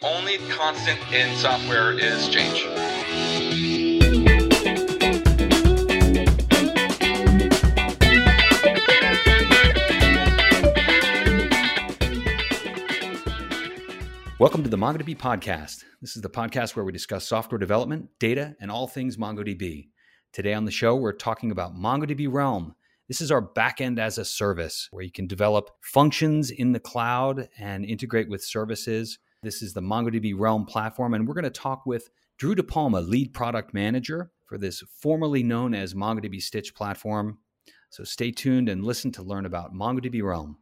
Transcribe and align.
the 0.00 0.06
only 0.06 0.38
constant 0.48 0.98
in 1.12 1.34
software 1.36 1.92
is 1.98 2.28
change. 2.28 2.64
Welcome 14.38 14.62
to 14.64 14.68
the 14.68 14.76
MongoDB 14.76 15.16
podcast. 15.16 15.84
This 16.00 16.16
is 16.16 16.22
the 16.22 16.28
podcast 16.28 16.74
where 16.74 16.84
we 16.84 16.92
discuss 16.92 17.26
software 17.26 17.58
development, 17.58 18.08
data, 18.18 18.56
and 18.60 18.70
all 18.70 18.86
things 18.86 19.16
MongoDB. 19.16 19.88
Today 20.32 20.54
on 20.54 20.64
the 20.64 20.70
show, 20.70 20.96
we're 20.96 21.12
talking 21.12 21.50
about 21.50 21.74
MongoDB 21.74 22.28
Realm. 22.30 22.74
This 23.08 23.20
is 23.20 23.30
our 23.30 23.42
backend 23.42 23.98
as 23.98 24.18
a 24.18 24.24
service 24.24 24.88
where 24.90 25.04
you 25.04 25.12
can 25.12 25.26
develop 25.26 25.70
functions 25.80 26.50
in 26.50 26.72
the 26.72 26.80
cloud 26.80 27.48
and 27.58 27.84
integrate 27.84 28.28
with 28.28 28.42
services. 28.42 29.18
This 29.42 29.60
is 29.60 29.72
the 29.72 29.80
MongoDB 29.80 30.34
Realm 30.38 30.64
platform, 30.64 31.14
and 31.14 31.26
we're 31.26 31.34
going 31.34 31.42
to 31.42 31.50
talk 31.50 31.84
with 31.84 32.10
Drew 32.38 32.54
DiPalma, 32.54 33.04
lead 33.08 33.34
product 33.34 33.74
manager 33.74 34.30
for 34.46 34.56
this 34.56 34.84
formerly 35.00 35.42
known 35.42 35.74
as 35.74 35.94
MongoDB 35.94 36.40
Stitch 36.40 36.76
platform. 36.76 37.38
So 37.90 38.04
stay 38.04 38.30
tuned 38.30 38.68
and 38.68 38.84
listen 38.84 39.10
to 39.10 39.22
learn 39.24 39.44
about 39.44 39.74
MongoDB 39.74 40.22
Realm. 40.22 40.58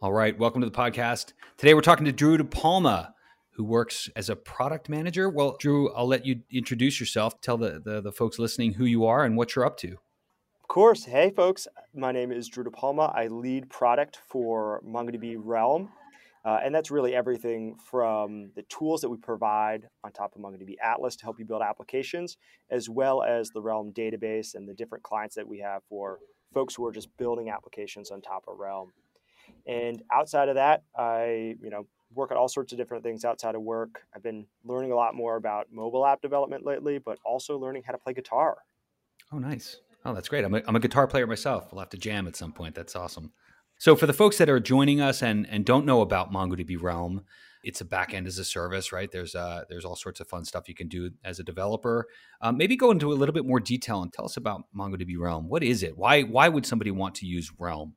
All 0.00 0.12
right, 0.12 0.38
welcome 0.38 0.60
to 0.60 0.70
the 0.70 0.76
podcast. 0.78 1.32
Today 1.56 1.74
we're 1.74 1.80
talking 1.80 2.04
to 2.04 2.12
Drew 2.12 2.38
DiPalma, 2.38 3.14
who 3.50 3.64
works 3.64 4.08
as 4.14 4.30
a 4.30 4.36
product 4.36 4.88
manager. 4.88 5.28
Well, 5.28 5.56
Drew, 5.58 5.92
I'll 5.92 6.06
let 6.06 6.24
you 6.24 6.42
introduce 6.52 7.00
yourself. 7.00 7.40
Tell 7.40 7.58
the, 7.58 7.82
the, 7.84 8.00
the 8.00 8.12
folks 8.12 8.38
listening 8.38 8.74
who 8.74 8.84
you 8.84 9.06
are 9.06 9.24
and 9.24 9.36
what 9.36 9.56
you're 9.56 9.66
up 9.66 9.76
to. 9.78 9.94
Of 10.60 10.68
course. 10.68 11.04
Hey, 11.04 11.32
folks. 11.32 11.66
My 11.92 12.12
name 12.12 12.30
is 12.30 12.46
Drew 12.46 12.62
DiPalma. 12.62 13.12
I 13.12 13.26
lead 13.26 13.68
product 13.70 14.20
for 14.28 14.80
MongoDB 14.86 15.34
Realm. 15.36 15.88
Uh, 16.44 16.58
and 16.64 16.74
that's 16.74 16.90
really 16.90 17.14
everything 17.14 17.76
from 17.84 18.50
the 18.56 18.62
tools 18.62 19.02
that 19.02 19.10
we 19.10 19.18
provide 19.18 19.88
on 20.04 20.12
top 20.12 20.34
of 20.34 20.40
MongoDB 20.40 20.76
Atlas 20.82 21.16
to 21.16 21.24
help 21.24 21.38
you 21.38 21.44
build 21.44 21.60
applications, 21.60 22.38
as 22.70 22.88
well 22.88 23.22
as 23.22 23.50
the 23.50 23.60
Realm 23.60 23.92
database 23.92 24.54
and 24.54 24.68
the 24.68 24.74
different 24.74 25.04
clients 25.04 25.34
that 25.34 25.46
we 25.46 25.58
have 25.58 25.82
for 25.88 26.18
folks 26.54 26.74
who 26.74 26.86
are 26.86 26.92
just 26.92 27.14
building 27.18 27.50
applications 27.50 28.10
on 28.10 28.22
top 28.22 28.44
of 28.48 28.58
Realm. 28.58 28.92
And 29.66 30.02
outside 30.10 30.48
of 30.48 30.54
that, 30.54 30.82
I, 30.96 31.56
you 31.62 31.70
know, 31.70 31.86
work 32.14 32.30
at 32.30 32.36
all 32.36 32.48
sorts 32.48 32.72
of 32.72 32.78
different 32.78 33.04
things 33.04 33.24
outside 33.24 33.54
of 33.54 33.62
work. 33.62 34.02
I've 34.14 34.22
been 34.22 34.46
learning 34.64 34.92
a 34.92 34.96
lot 34.96 35.14
more 35.14 35.36
about 35.36 35.68
mobile 35.70 36.06
app 36.06 36.22
development 36.22 36.64
lately, 36.64 36.98
but 36.98 37.18
also 37.24 37.58
learning 37.58 37.82
how 37.86 37.92
to 37.92 37.98
play 37.98 38.14
guitar. 38.14 38.58
Oh, 39.32 39.38
nice. 39.38 39.80
Oh, 40.04 40.14
that's 40.14 40.28
great. 40.28 40.44
I'm 40.44 40.54
a, 40.54 40.62
I'm 40.66 40.76
a 40.76 40.80
guitar 40.80 41.06
player 41.06 41.26
myself. 41.26 41.70
We'll 41.70 41.80
have 41.80 41.90
to 41.90 41.98
jam 41.98 42.26
at 42.26 42.34
some 42.34 42.52
point. 42.52 42.74
That's 42.74 42.96
awesome. 42.96 43.32
So, 43.80 43.96
for 43.96 44.06
the 44.06 44.12
folks 44.12 44.36
that 44.36 44.50
are 44.50 44.60
joining 44.60 45.00
us 45.00 45.22
and, 45.22 45.48
and 45.48 45.64
don't 45.64 45.86
know 45.86 46.02
about 46.02 46.30
MongoDB 46.30 46.76
Realm, 46.82 47.22
it's 47.64 47.80
a 47.80 47.84
backend 47.86 48.26
as 48.26 48.38
a 48.38 48.44
service, 48.44 48.92
right? 48.92 49.10
There's 49.10 49.34
uh, 49.34 49.64
there's 49.70 49.86
all 49.86 49.96
sorts 49.96 50.20
of 50.20 50.28
fun 50.28 50.44
stuff 50.44 50.68
you 50.68 50.74
can 50.74 50.86
do 50.86 51.12
as 51.24 51.40
a 51.40 51.42
developer. 51.42 52.06
Um, 52.42 52.58
maybe 52.58 52.76
go 52.76 52.90
into 52.90 53.10
a 53.10 53.14
little 53.14 53.32
bit 53.32 53.46
more 53.46 53.58
detail 53.58 54.02
and 54.02 54.12
tell 54.12 54.26
us 54.26 54.36
about 54.36 54.64
MongoDB 54.78 55.18
Realm. 55.18 55.48
What 55.48 55.64
is 55.64 55.82
it? 55.82 55.96
Why 55.96 56.20
why 56.20 56.50
would 56.50 56.66
somebody 56.66 56.90
want 56.90 57.14
to 57.16 57.26
use 57.26 57.50
Realm? 57.58 57.94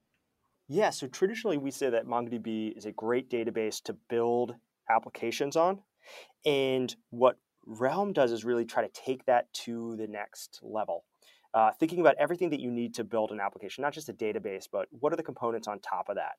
Yeah, 0.70 0.90
so 0.90 1.06
traditionally 1.08 1.58
we 1.58 1.70
say 1.70 1.90
that 1.90 2.08
MongoDB 2.08 2.78
is 2.78 2.86
a 2.86 2.94
great 2.94 3.30
database 3.30 3.84
to 3.84 3.98
build 4.10 4.56
applications 4.90 5.58
on. 5.58 5.80
And 6.46 6.96
what 7.10 7.40
Realm 7.66 8.14
does 8.14 8.32
is 8.32 8.46
really 8.46 8.64
try 8.64 8.84
to 8.84 8.94
take 8.94 9.26
that 9.26 9.52
to 9.66 9.98
the 9.98 10.08
next 10.08 10.62
level. 10.64 11.04
Uh, 11.54 11.72
thinking 11.80 12.00
about 12.00 12.16
everything 12.18 12.50
that 12.50 12.60
you 12.60 12.72
need 12.72 12.96
to 12.96 13.04
build 13.04 13.32
an 13.32 13.40
application, 13.40 13.84
not 13.84 13.94
just 13.94 14.10
a 14.10 14.14
database, 14.14 14.68
but 14.72 14.88
what 15.00 15.14
are 15.14 15.16
the 15.16 15.24
components 15.24 15.68
on 15.68 15.80
top 15.80 16.10
of 16.10 16.16
that? 16.16 16.34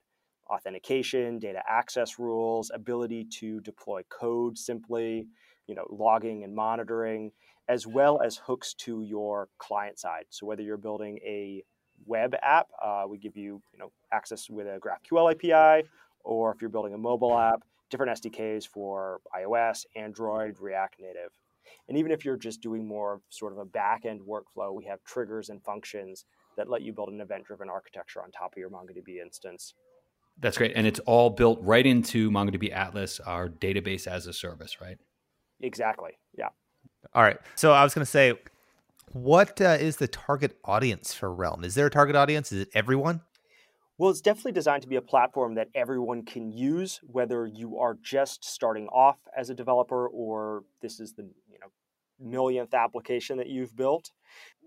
Authentication, 0.51 1.39
data 1.39 1.63
access 1.69 2.19
rules, 2.19 2.71
ability 2.75 3.25
to 3.25 3.61
deploy 3.61 4.03
code 4.11 4.59
simply, 4.59 5.27
you 5.69 5.75
know, 5.75 5.87
logging 5.89 6.43
and 6.43 6.55
monitoring, 6.55 7.31
as 7.69 7.87
well 7.87 8.21
as 8.23 8.37
hooks 8.37 8.75
to 8.75 9.03
your 9.03 9.49
client 9.59 9.99
side. 9.99 10.25
So 10.31 10.47
whether 10.47 10.63
you're 10.63 10.77
building 10.77 11.19
a 11.25 11.63
web 12.07 12.35
app, 12.43 12.67
uh, 12.83 13.05
we 13.09 13.19
give 13.19 13.37
you 13.37 13.63
you 13.73 13.79
know 13.79 13.93
access 14.13 14.51
with 14.51 14.67
a 14.67 14.79
GraphQL 14.79 15.33
API, 15.33 15.89
or 16.25 16.53
if 16.53 16.61
you're 16.61 16.71
building 16.71 16.95
a 16.95 16.99
mobile 16.99 17.39
app, 17.39 17.63
different 17.89 18.21
SDKs 18.21 18.67
for 18.67 19.21
iOS, 19.35 19.87
Android, 19.95 20.59
React 20.59 21.01
Native. 21.01 21.31
And 21.89 21.99
even 21.99 22.13
if 22.13 22.25
you're 22.25 22.37
just 22.37 22.61
doing 22.61 22.87
more 22.87 23.21
sort 23.29 23.53
of 23.53 23.59
a 23.59 23.65
back-end 23.65 24.21
workflow, 24.21 24.75
we 24.75 24.85
have 24.85 25.03
triggers 25.05 25.49
and 25.49 25.63
functions 25.63 26.25
that 26.57 26.71
let 26.71 26.83
you 26.83 26.93
build 26.93 27.09
an 27.09 27.21
event-driven 27.21 27.69
architecture 27.69 28.23
on 28.23 28.31
top 28.31 28.53
of 28.53 28.59
your 28.59 28.71
MongoDB 28.71 29.21
instance. 29.23 29.75
That's 30.41 30.59
great. 30.59 30.73
And 30.75 30.87
it's 30.87 31.01
all 31.01 31.31
built 31.31 31.59
right 31.63 31.87
into 31.87 32.31
MongoDB 32.31 32.73
Atlas, 32.73 33.21
our 33.21 33.49
database 33.49 34.07
as 34.07 34.27
a 34.27 34.33
service, 34.33 34.81
right? 34.81 34.99
Exactly. 35.61 36.13
Yeah. 36.37 36.49
All 37.15 37.23
right. 37.23 37.39
So 37.55 37.73
I 37.73 37.85
was 37.85 37.95
going 37.95 38.05
to 38.05 38.11
say, 38.11 38.35
what 39.13 39.61
uh, 39.61 39.77
is 39.81 39.97
the 39.97 40.09
target 40.09 40.57
audience 40.65 41.15
for 41.15 41.33
Realm? 41.33 41.63
Is 41.63 41.77
there 41.77 41.87
a 41.87 41.91
target 41.91 42.17
audience? 42.17 42.51
Is 42.51 42.63
it 42.63 42.69
everyone? 42.75 43.21
Well, 43.97 44.11
it's 44.11 44.21
definitely 44.21 44.53
designed 44.53 44.83
to 44.83 44.89
be 44.89 44.97
a 44.97 45.03
platform 45.03 45.55
that 45.55 45.69
everyone 45.75 46.25
can 46.25 46.51
use, 46.51 47.01
whether 47.05 47.47
you 47.47 47.79
are 47.79 47.97
just 48.03 48.45
starting 48.45 48.89
off 48.89 49.19
as 49.37 49.51
a 49.51 49.55
developer 49.55 50.09
or 50.09 50.65
this 50.83 50.99
is 50.99 51.13
the 51.15 51.23
you 51.49 51.59
know 51.61 51.69
millionth 52.19 52.75
application 52.75 53.39
that 53.39 53.49
you've 53.49 53.77
built. 53.77 54.11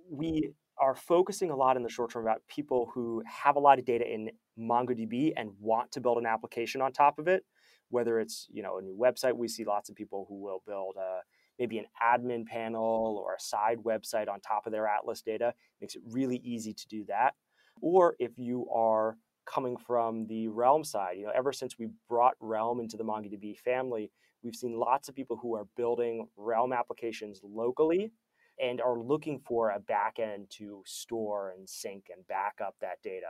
We 0.09 0.51
are 0.77 0.95
focusing 0.95 1.49
a 1.51 1.55
lot 1.55 1.75
in 1.75 1.83
the 1.83 1.89
short 1.89 2.11
term 2.11 2.23
about 2.23 2.41
people 2.47 2.89
who 2.93 3.21
have 3.25 3.57
a 3.57 3.59
lot 3.59 3.79
of 3.79 3.85
data 3.85 4.05
in 4.09 4.31
MongoDB 4.57 5.33
and 5.35 5.51
want 5.59 5.91
to 5.94 6.01
build 6.01 6.19
an 6.19 6.25
application 6.25 6.81
on 6.81 6.94
top 6.94 7.19
of 7.19 7.27
it. 7.27 7.44
Whether 7.89 8.21
it's 8.21 8.47
you 8.49 8.63
know 8.63 8.77
a 8.77 8.81
new 8.81 8.97
website, 8.97 9.35
we 9.35 9.49
see 9.49 9.65
lots 9.65 9.89
of 9.89 9.95
people 9.95 10.25
who 10.29 10.41
will 10.41 10.63
build 10.65 10.95
a 10.97 11.19
maybe 11.59 11.79
an 11.79 11.85
admin 12.01 12.45
panel 12.45 13.21
or 13.21 13.33
a 13.33 13.39
side 13.41 13.79
website 13.83 14.29
on 14.29 14.39
top 14.39 14.65
of 14.67 14.71
their 14.71 14.88
Atlas 14.88 15.21
data. 15.21 15.49
It 15.49 15.81
makes 15.81 15.95
it 15.95 16.01
really 16.09 16.38
easy 16.38 16.73
to 16.73 16.88
do 16.88 17.03
that. 17.09 17.33
Or 17.81 18.15
if 18.19 18.38
you 18.38 18.67
are 18.69 19.17
coming 19.45 19.77
from 19.77 20.27
the 20.27 20.47
Realm 20.49 20.83
side, 20.83 21.17
you 21.17 21.25
know, 21.25 21.31
ever 21.35 21.53
since 21.53 21.77
we 21.79 21.89
brought 22.09 22.35
Realm 22.39 22.79
into 22.79 22.97
the 22.97 23.03
MongoDB 23.03 23.57
family, 23.57 24.11
we've 24.43 24.55
seen 24.55 24.77
lots 24.77 25.09
of 25.09 25.15
people 25.15 25.38
who 25.38 25.55
are 25.55 25.67
building 25.75 26.27
Realm 26.35 26.73
applications 26.73 27.41
locally 27.43 28.11
and 28.59 28.81
are 28.81 28.99
looking 28.99 29.39
for 29.39 29.69
a 29.69 29.79
backend 29.79 30.49
to 30.49 30.81
store 30.85 31.53
and 31.57 31.69
sync 31.69 32.05
and 32.15 32.27
back 32.27 32.55
up 32.65 32.75
that 32.81 33.01
data. 33.03 33.27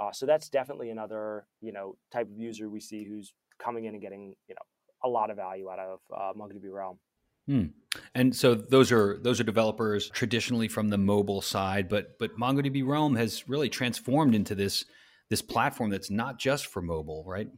Uh, 0.00 0.10
so 0.12 0.26
that's 0.26 0.48
definitely 0.48 0.90
another, 0.90 1.46
you 1.60 1.72
know, 1.72 1.96
type 2.12 2.26
of 2.26 2.36
user 2.36 2.68
we 2.68 2.80
see 2.80 3.04
who's 3.04 3.32
coming 3.58 3.84
in 3.84 3.94
and 3.94 4.02
getting, 4.02 4.34
you 4.48 4.54
know, 4.54 4.62
a 5.04 5.08
lot 5.08 5.30
of 5.30 5.36
value 5.36 5.70
out 5.70 5.78
of 5.78 6.00
uh, 6.16 6.32
MongoDB 6.36 6.72
Realm. 6.72 6.98
Hmm. 7.46 7.66
And 8.14 8.34
so 8.34 8.54
those 8.54 8.92
are 8.92 9.18
those 9.22 9.40
are 9.40 9.44
developers 9.44 10.10
traditionally 10.10 10.68
from 10.68 10.88
the 10.88 10.98
mobile 10.98 11.40
side, 11.40 11.88
but 11.88 12.18
but 12.18 12.36
MongoDB 12.38 12.86
Realm 12.86 13.16
has 13.16 13.48
really 13.48 13.68
transformed 13.68 14.34
into 14.34 14.54
this 14.54 14.84
this 15.30 15.42
platform 15.42 15.90
that's 15.90 16.10
not 16.10 16.38
just 16.38 16.66
for 16.66 16.82
mobile, 16.82 17.24
right? 17.26 17.48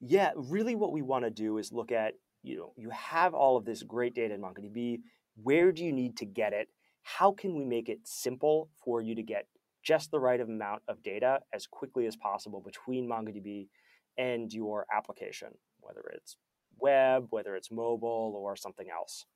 Yeah, 0.00 0.30
really 0.34 0.74
what 0.74 0.92
we 0.92 1.02
want 1.02 1.24
to 1.24 1.30
do 1.30 1.58
is 1.58 1.72
look 1.72 1.92
at, 1.92 2.14
you 2.42 2.56
know, 2.56 2.72
you 2.76 2.90
have 2.90 3.34
all 3.34 3.56
of 3.56 3.64
this 3.64 3.82
great 3.82 4.14
data 4.14 4.34
in 4.34 4.40
MongoDB. 4.40 5.00
Where 5.42 5.72
do 5.72 5.84
you 5.84 5.92
need 5.92 6.16
to 6.18 6.26
get 6.26 6.52
it? 6.52 6.68
How 7.02 7.32
can 7.32 7.56
we 7.56 7.64
make 7.64 7.88
it 7.88 8.00
simple 8.04 8.70
for 8.84 9.00
you 9.00 9.14
to 9.14 9.22
get 9.22 9.46
just 9.82 10.10
the 10.10 10.20
right 10.20 10.40
amount 10.40 10.82
of 10.88 11.02
data 11.02 11.40
as 11.52 11.66
quickly 11.66 12.06
as 12.06 12.16
possible 12.16 12.60
between 12.60 13.08
MongoDB 13.08 13.68
and 14.16 14.52
your 14.52 14.86
application, 14.92 15.48
whether 15.80 16.02
it's 16.14 16.36
web, 16.78 17.26
whether 17.30 17.56
it's 17.56 17.70
mobile 17.70 18.34
or 18.36 18.56
something 18.56 18.88
else. 18.90 19.26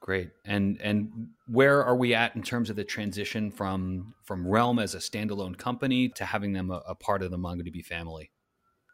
Great. 0.00 0.30
And 0.44 0.80
and 0.80 1.28
where 1.46 1.82
are 1.82 1.96
we 1.96 2.14
at 2.14 2.36
in 2.36 2.42
terms 2.42 2.70
of 2.70 2.76
the 2.76 2.84
transition 2.84 3.50
from 3.50 4.14
from 4.24 4.46
Realm 4.46 4.78
as 4.78 4.94
a 4.94 4.98
standalone 4.98 5.56
company 5.56 6.08
to 6.10 6.24
having 6.24 6.52
them 6.52 6.70
a, 6.70 6.82
a 6.86 6.94
part 6.94 7.22
of 7.22 7.30
the 7.30 7.38
MongoDB 7.38 7.84
family? 7.84 8.30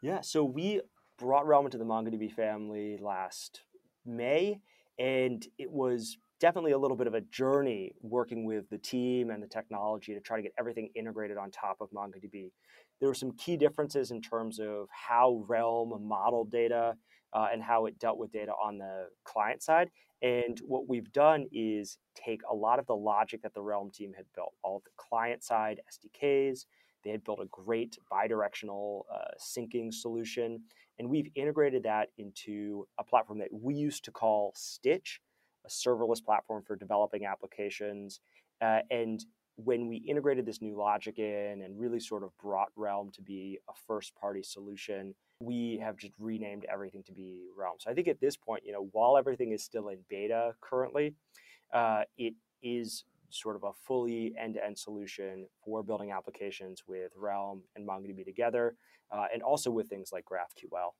Yeah, 0.01 0.21
so 0.21 0.43
we 0.43 0.81
brought 1.17 1.45
Realm 1.45 1.65
into 1.65 1.77
the 1.77 1.85
MongoDB 1.85 2.33
family 2.33 2.97
last 2.99 3.61
May, 4.05 4.59
and 4.97 5.45
it 5.57 5.71
was 5.71 6.17
definitely 6.39 6.71
a 6.71 6.77
little 6.77 6.97
bit 6.97 7.07
of 7.07 7.13
a 7.13 7.21
journey 7.21 7.93
working 8.01 8.43
with 8.43 8.69
the 8.69 8.77
team 8.77 9.29
and 9.29 9.41
the 9.41 9.47
technology 9.47 10.13
to 10.13 10.19
try 10.19 10.35
to 10.35 10.43
get 10.43 10.51
everything 10.59 10.89
integrated 10.95 11.37
on 11.37 11.51
top 11.51 11.77
of 11.79 11.89
MongoDB. 11.91 12.51
There 12.99 13.09
were 13.09 13.15
some 13.15 13.31
key 13.33 13.55
differences 13.55 14.11
in 14.11 14.21
terms 14.21 14.59
of 14.59 14.87
how 14.89 15.45
Realm 15.47 16.05
modeled 16.05 16.51
data 16.51 16.95
uh, 17.33 17.47
and 17.51 17.61
how 17.61 17.85
it 17.85 17.99
dealt 17.99 18.17
with 18.17 18.31
data 18.31 18.51
on 18.51 18.77
the 18.77 19.07
client 19.23 19.61
side. 19.61 19.89
And 20.21 20.59
what 20.65 20.87
we've 20.87 21.11
done 21.11 21.47
is 21.51 21.97
take 22.15 22.41
a 22.49 22.55
lot 22.55 22.79
of 22.79 22.85
the 22.87 22.95
logic 22.95 23.41
that 23.41 23.53
the 23.53 23.61
Realm 23.61 23.91
team 23.91 24.13
had 24.15 24.25
built, 24.33 24.53
all 24.63 24.81
the 24.85 24.91
client 24.95 25.43
side 25.43 25.81
SDKs. 25.91 26.65
They 27.03 27.11
had 27.11 27.25
built 27.25 27.41
a 27.41 27.47
great 27.47 27.97
bidirectional 28.11 29.01
uh, 29.13 29.31
syncing 29.37 29.93
solution. 29.93 30.61
And 30.97 31.09
we've 31.09 31.29
integrated 31.35 31.83
that 31.83 32.09
into 32.17 32.87
a 32.97 33.03
platform 33.03 33.39
that 33.39 33.49
we 33.51 33.75
used 33.75 34.05
to 34.05 34.11
call 34.11 34.53
Stitch, 34.55 35.19
a 35.65 35.69
serverless 35.69 36.23
platform 36.23 36.63
for 36.65 36.77
developing 36.77 37.25
applications. 37.25 38.21
Uh, 38.61 38.79
and 38.89 39.25
when 39.55 39.87
we 39.87 39.97
integrated 39.97 40.45
this 40.45 40.61
new 40.61 40.75
logic 40.75 41.19
in 41.19 41.61
and 41.63 41.79
really 41.79 41.99
sort 41.99 42.23
of 42.23 42.35
brought 42.37 42.69
Realm 42.75 43.11
to 43.11 43.21
be 43.21 43.59
a 43.69 43.73
first 43.87 44.15
party 44.15 44.41
solution, 44.41 45.13
we 45.39 45.79
have 45.83 45.97
just 45.97 46.13
renamed 46.19 46.65
everything 46.71 47.03
to 47.03 47.11
be 47.11 47.47
Realm. 47.55 47.75
So 47.79 47.91
I 47.91 47.93
think 47.93 48.07
at 48.07 48.19
this 48.19 48.35
point, 48.35 48.63
you 48.65 48.71
know, 48.71 48.89
while 48.91 49.17
everything 49.17 49.51
is 49.51 49.63
still 49.63 49.89
in 49.89 49.99
beta 50.09 50.55
currently, 50.61 51.13
uh, 51.73 52.03
it 52.17 52.33
is 52.61 53.03
sort 53.29 53.55
of 53.55 53.63
a 53.63 53.71
fully 53.85 54.33
end 54.39 54.55
to 54.55 54.65
end 54.65 54.77
solution 54.77 55.47
for 55.63 55.83
building 55.83 56.11
applications 56.11 56.83
with 56.87 57.11
Realm 57.15 57.61
and 57.75 57.87
MongoDB 57.87 58.23
together, 58.25 58.75
uh, 59.11 59.25
and 59.33 59.41
also 59.41 59.71
with 59.71 59.87
things 59.87 60.11
like 60.11 60.25
GraphQL. 60.25 60.91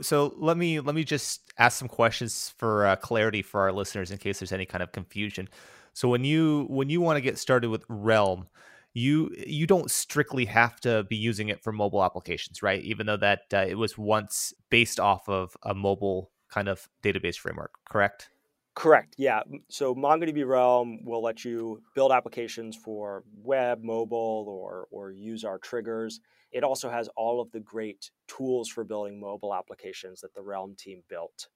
So 0.00 0.32
let 0.38 0.56
me 0.56 0.80
let 0.80 0.94
me 0.94 1.04
just 1.04 1.52
ask 1.58 1.78
some 1.78 1.88
questions 1.88 2.54
for 2.56 2.86
uh, 2.86 2.96
clarity 2.96 3.42
for 3.42 3.60
our 3.60 3.72
listeners 3.72 4.10
in 4.10 4.18
case 4.18 4.38
there's 4.38 4.52
any 4.52 4.64
kind 4.64 4.82
of 4.82 4.92
confusion. 4.92 5.48
So 5.92 6.08
when 6.08 6.24
you 6.24 6.66
when 6.68 6.88
you 6.90 7.00
want 7.00 7.16
to 7.16 7.20
get 7.20 7.38
started 7.38 7.70
with 7.70 7.84
Realm, 7.88 8.48
you 8.94 9.34
you 9.46 9.66
don't 9.66 9.90
strictly 9.90 10.44
have 10.46 10.80
to 10.80 11.04
be 11.04 11.16
using 11.16 11.48
it 11.48 11.62
for 11.62 11.72
mobile 11.72 12.04
applications, 12.04 12.62
right? 12.62 12.82
Even 12.82 13.06
though 13.06 13.16
that 13.16 13.42
uh, 13.52 13.64
it 13.68 13.76
was 13.76 13.96
once 13.98 14.52
based 14.70 15.00
off 15.00 15.28
of 15.28 15.56
a 15.62 15.74
mobile 15.74 16.32
kind 16.48 16.68
of 16.68 16.88
database 17.02 17.36
framework, 17.36 17.72
correct? 17.88 18.30
Correct. 18.74 19.14
Yeah. 19.18 19.42
So 19.68 19.94
MongoDB 19.94 20.46
Realm 20.46 21.04
will 21.04 21.22
let 21.22 21.44
you 21.44 21.82
build 21.94 22.10
applications 22.10 22.74
for 22.74 23.22
web, 23.34 23.82
mobile, 23.82 24.46
or 24.48 24.88
or 24.90 25.10
use 25.10 25.44
our 25.44 25.58
triggers. 25.58 26.20
It 26.52 26.64
also 26.64 26.88
has 26.88 27.08
all 27.16 27.40
of 27.40 27.50
the 27.50 27.60
great 27.60 28.10
tools 28.28 28.68
for 28.68 28.84
building 28.84 29.20
mobile 29.20 29.54
applications 29.54 30.20
that 30.22 30.34
the 30.34 30.42
Realm 30.42 30.74
team 30.74 31.02
built. 31.08 31.48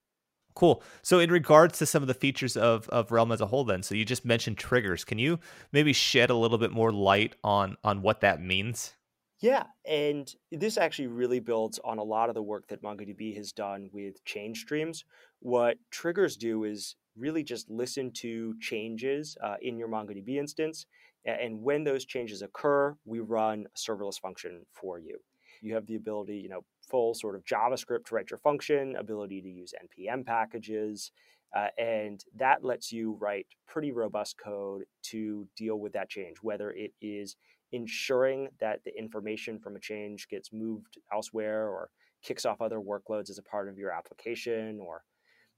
Cool. 0.57 0.83
So, 1.03 1.19
in 1.19 1.31
regards 1.31 1.79
to 1.79 1.87
some 1.87 2.03
of 2.03 2.09
the 2.09 2.15
features 2.15 2.57
of, 2.57 2.89
of 2.89 3.13
Realm 3.13 3.31
as 3.31 3.43
a 3.43 3.47
whole, 3.47 3.65
then, 3.65 3.83
so 3.83 3.95
you 3.95 4.07
just 4.07 4.25
mentioned 4.25 4.57
triggers. 4.57 5.05
Can 5.05 5.19
you 5.19 5.39
maybe 5.71 5.93
shed 5.93 6.31
a 6.31 6.35
little 6.35 6.57
bit 6.57 6.73
more 6.73 6.91
light 6.91 7.37
on 7.45 7.77
on 7.85 8.01
what 8.01 8.23
that 8.23 8.41
means? 8.41 8.95
Yeah, 9.39 9.65
and 9.85 10.35
this 10.51 10.79
actually 10.79 11.09
really 11.09 11.41
builds 11.41 11.79
on 11.85 11.99
a 11.99 12.03
lot 12.03 12.31
of 12.31 12.35
the 12.35 12.43
work 12.43 12.69
that 12.69 12.83
MongoDB 12.83 13.37
has 13.37 13.53
done 13.53 13.91
with 13.93 14.25
change 14.25 14.61
streams. 14.61 15.05
What 15.41 15.77
triggers 15.91 16.39
do 16.39 16.65
is 16.65 16.97
really 17.19 17.43
just 17.43 17.69
listen 17.69 18.11
to 18.13 18.55
changes 18.59 19.37
uh, 19.43 19.57
in 19.61 19.77
your 19.77 19.89
MongoDB 19.89 20.37
instance, 20.37 20.87
and 21.27 21.61
when 21.61 21.85
those 21.85 22.07
changes 22.07 22.41
occur, 22.41 22.97
we 23.05 23.21
run 23.21 23.67
a 23.67 23.79
serverless 23.79 24.19
function 24.19 24.65
for 24.73 24.99
you. 24.99 25.19
You 25.63 25.75
have 25.75 25.87
the 25.87 25.97
ability, 25.97 26.37
you 26.39 26.49
know, 26.49 26.65
full 26.89 27.15
sort 27.15 27.35
of 27.35 27.45
JavaScript 27.45 28.07
to 28.07 28.15
write 28.15 28.31
your 28.31 28.39
function, 28.39 28.97
ability 28.97 29.43
to 29.43 29.49
use 29.49 29.75
NPM 29.75 30.25
packages, 30.25 31.11
uh, 31.55 31.69
and 31.79 32.25
that 32.37 32.65
lets 32.65 32.93
you 32.93 33.17
write 33.21 33.47
pretty 33.67 33.93
robust 33.93 34.37
code 34.39 34.85
to 35.03 35.47
deal 35.57 35.79
with 35.79 35.93
that 35.93 36.09
change, 36.09 36.37
whether 36.43 36.71
it 36.71 36.93
is 37.01 37.37
ensuring 37.73 38.49
that 38.61 38.81
the 38.85 38.97
information 38.97 39.59
from 39.59 39.77
a 39.77 39.81
change 39.81 40.29
gets 40.29 40.53
moved 40.53 40.99
elsewhere 41.13 41.69
or 41.69 41.91
kicks 42.23 42.45
off 42.45 42.61
other 42.61 42.79
workloads 42.79 43.31
as 43.31 43.39
a 43.39 43.43
part 43.43 43.69
of 43.69 43.79
your 43.79 43.91
application 43.91 44.79
or 44.81 45.03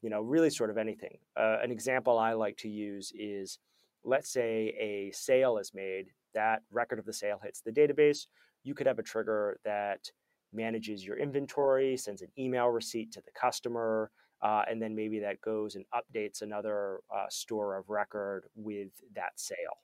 you 0.02 0.11
know 0.11 0.20
really 0.20 0.50
sort 0.50 0.70
of 0.70 0.79
anything. 0.79 1.19
Uh, 1.37 1.58
an 1.62 1.70
example 1.70 2.19
i 2.19 2.32
like 2.32 2.56
to 2.56 2.69
use 2.69 3.12
is 3.14 3.58
let's 4.05 4.32
say 4.32 4.75
a 4.79 5.11
sale 5.12 5.58
is 5.58 5.73
made 5.75 6.06
that 6.34 6.62
record 6.70 6.99
of 6.99 7.05
the 7.05 7.12
sale 7.12 7.41
hits 7.43 7.61
the 7.61 7.73
database 7.73 8.26
you 8.64 8.75
could 8.75 8.87
have 8.87 8.99
a 8.99 9.02
trigger 9.02 9.58
that 9.64 10.10
manages 10.52 11.05
your 11.05 11.19
inventory, 11.19 11.96
sends 11.96 12.22
an 12.22 12.28
email 12.38 12.69
receipt 12.69 13.12
to 13.12 13.20
the 13.20 13.31
customer, 13.32 14.10
uh, 14.43 14.62
and 14.70 14.81
then 14.81 14.94
maybe 14.94 15.19
that 15.20 15.40
goes 15.40 15.75
and 15.75 15.84
updates 15.94 16.43
another 16.43 17.00
uh, 17.14 17.26
store 17.28 17.76
of 17.76 17.88
record 17.88 18.44
with 18.55 18.90
that 19.14 19.32
sale. 19.37 19.78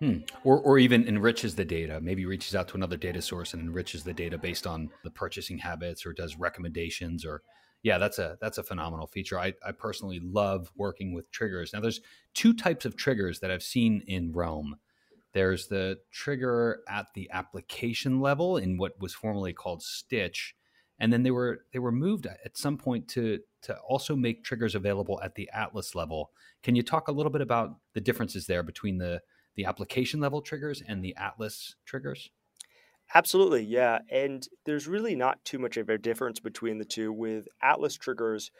Hmm. 0.00 0.18
Or, 0.44 0.60
or 0.60 0.78
even 0.78 1.08
enriches 1.08 1.56
the 1.56 1.64
data. 1.64 2.00
Maybe 2.00 2.24
reaches 2.24 2.54
out 2.54 2.68
to 2.68 2.76
another 2.76 2.96
data 2.96 3.20
source 3.20 3.52
and 3.52 3.62
enriches 3.62 4.04
the 4.04 4.14
data 4.14 4.38
based 4.38 4.66
on 4.66 4.90
the 5.02 5.10
purchasing 5.10 5.58
habits, 5.58 6.06
or 6.06 6.12
does 6.12 6.36
recommendations. 6.36 7.24
Or 7.24 7.42
yeah, 7.82 7.98
that's 7.98 8.20
a 8.20 8.38
that's 8.40 8.58
a 8.58 8.62
phenomenal 8.62 9.08
feature. 9.08 9.40
I, 9.40 9.54
I 9.66 9.72
personally 9.72 10.20
love 10.20 10.70
working 10.76 11.12
with 11.12 11.30
triggers. 11.32 11.72
Now, 11.72 11.80
there's 11.80 12.00
two 12.32 12.54
types 12.54 12.84
of 12.84 12.96
triggers 12.96 13.40
that 13.40 13.50
I've 13.50 13.62
seen 13.62 14.04
in 14.06 14.32
Realm. 14.32 14.76
There's 15.32 15.68
the 15.68 15.98
trigger 16.10 16.80
at 16.88 17.06
the 17.14 17.30
application 17.32 18.20
level 18.20 18.56
in 18.56 18.78
what 18.78 19.00
was 19.00 19.14
formerly 19.14 19.52
called 19.52 19.82
Stitch, 19.82 20.54
and 20.98 21.12
then 21.12 21.22
they 21.22 21.30
were 21.30 21.64
they 21.72 21.78
were 21.78 21.92
moved 21.92 22.26
at 22.26 22.56
some 22.56 22.78
point 22.78 23.08
to 23.08 23.40
to 23.62 23.76
also 23.80 24.16
make 24.16 24.44
triggers 24.44 24.74
available 24.74 25.20
at 25.22 25.34
the 25.34 25.50
Atlas 25.52 25.94
level. 25.94 26.30
Can 26.62 26.74
you 26.74 26.82
talk 26.82 27.08
a 27.08 27.12
little 27.12 27.30
bit 27.30 27.42
about 27.42 27.76
the 27.94 28.00
differences 28.00 28.46
there 28.46 28.62
between 28.62 28.98
the 28.98 29.20
the 29.54 29.64
application 29.64 30.20
level 30.20 30.40
triggers 30.40 30.82
and 30.86 31.04
the 31.04 31.14
Atlas 31.16 31.76
triggers? 31.84 32.30
Absolutely, 33.14 33.64
yeah. 33.64 34.00
And 34.10 34.46
there's 34.66 34.86
really 34.86 35.14
not 35.14 35.44
too 35.44 35.58
much 35.58 35.76
of 35.76 35.88
a 35.88 35.98
difference 35.98 36.40
between 36.40 36.78
the 36.78 36.84
two. 36.84 37.12
With 37.12 37.48
Atlas 37.62 37.96
triggers, 37.96 38.50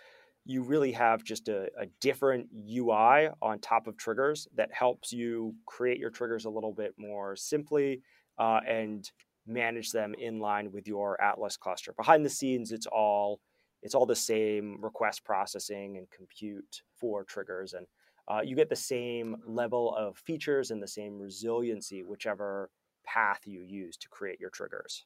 you 0.45 0.63
really 0.63 0.93
have 0.93 1.25
just 1.25 1.49
a, 1.49 1.69
a, 1.79 1.87
different 2.01 2.49
UI 2.69 3.29
on 3.43 3.59
top 3.61 3.87
of 3.87 3.97
triggers 3.97 4.49
that 4.55 4.73
helps 4.73 5.13
you 5.13 5.55
create 5.67 5.99
your 5.99 6.11
triggers 6.11 6.47
a 6.47 6.51
little 6.51 6.73
bit 6.73 6.95
more 6.97 7.37
simply 7.37 8.01
uh, 8.39 8.61
and 8.67 9.11
manage 9.47 9.93
them 9.93 10.15
in 10.15 10.39
line 10.39 10.71
with 10.73 10.87
your 10.87 11.21
Atlas 11.21 11.57
cluster. 11.57 11.93
Behind 11.93 12.25
the 12.25 12.31
scenes, 12.31 12.73
it's 12.73 12.87
all 12.87 13.41
it's 13.83 13.95
all 13.95 14.07
the 14.07 14.17
same 14.17 14.79
request 14.81 15.23
processing 15.25 15.99
and 15.99 16.11
compute 16.11 16.83
for 16.97 17.23
triggers, 17.25 17.75
and 17.75 17.87
uh, 18.27 18.41
you 18.43 18.57
get 18.57 18.69
the 18.69 18.77
same 18.77 19.37
level 19.47 19.95
of 19.95 20.19
features 20.19 20.71
and 20.71 20.83
the 20.83 20.89
same 20.89 21.19
resiliency, 21.19 22.03
whichever 22.03 22.71
path 23.07 23.41
you 23.45 23.63
use 23.63 23.97
to 23.97 24.09
create 24.09 24.41
your 24.41 24.51
triggers. 24.51 25.05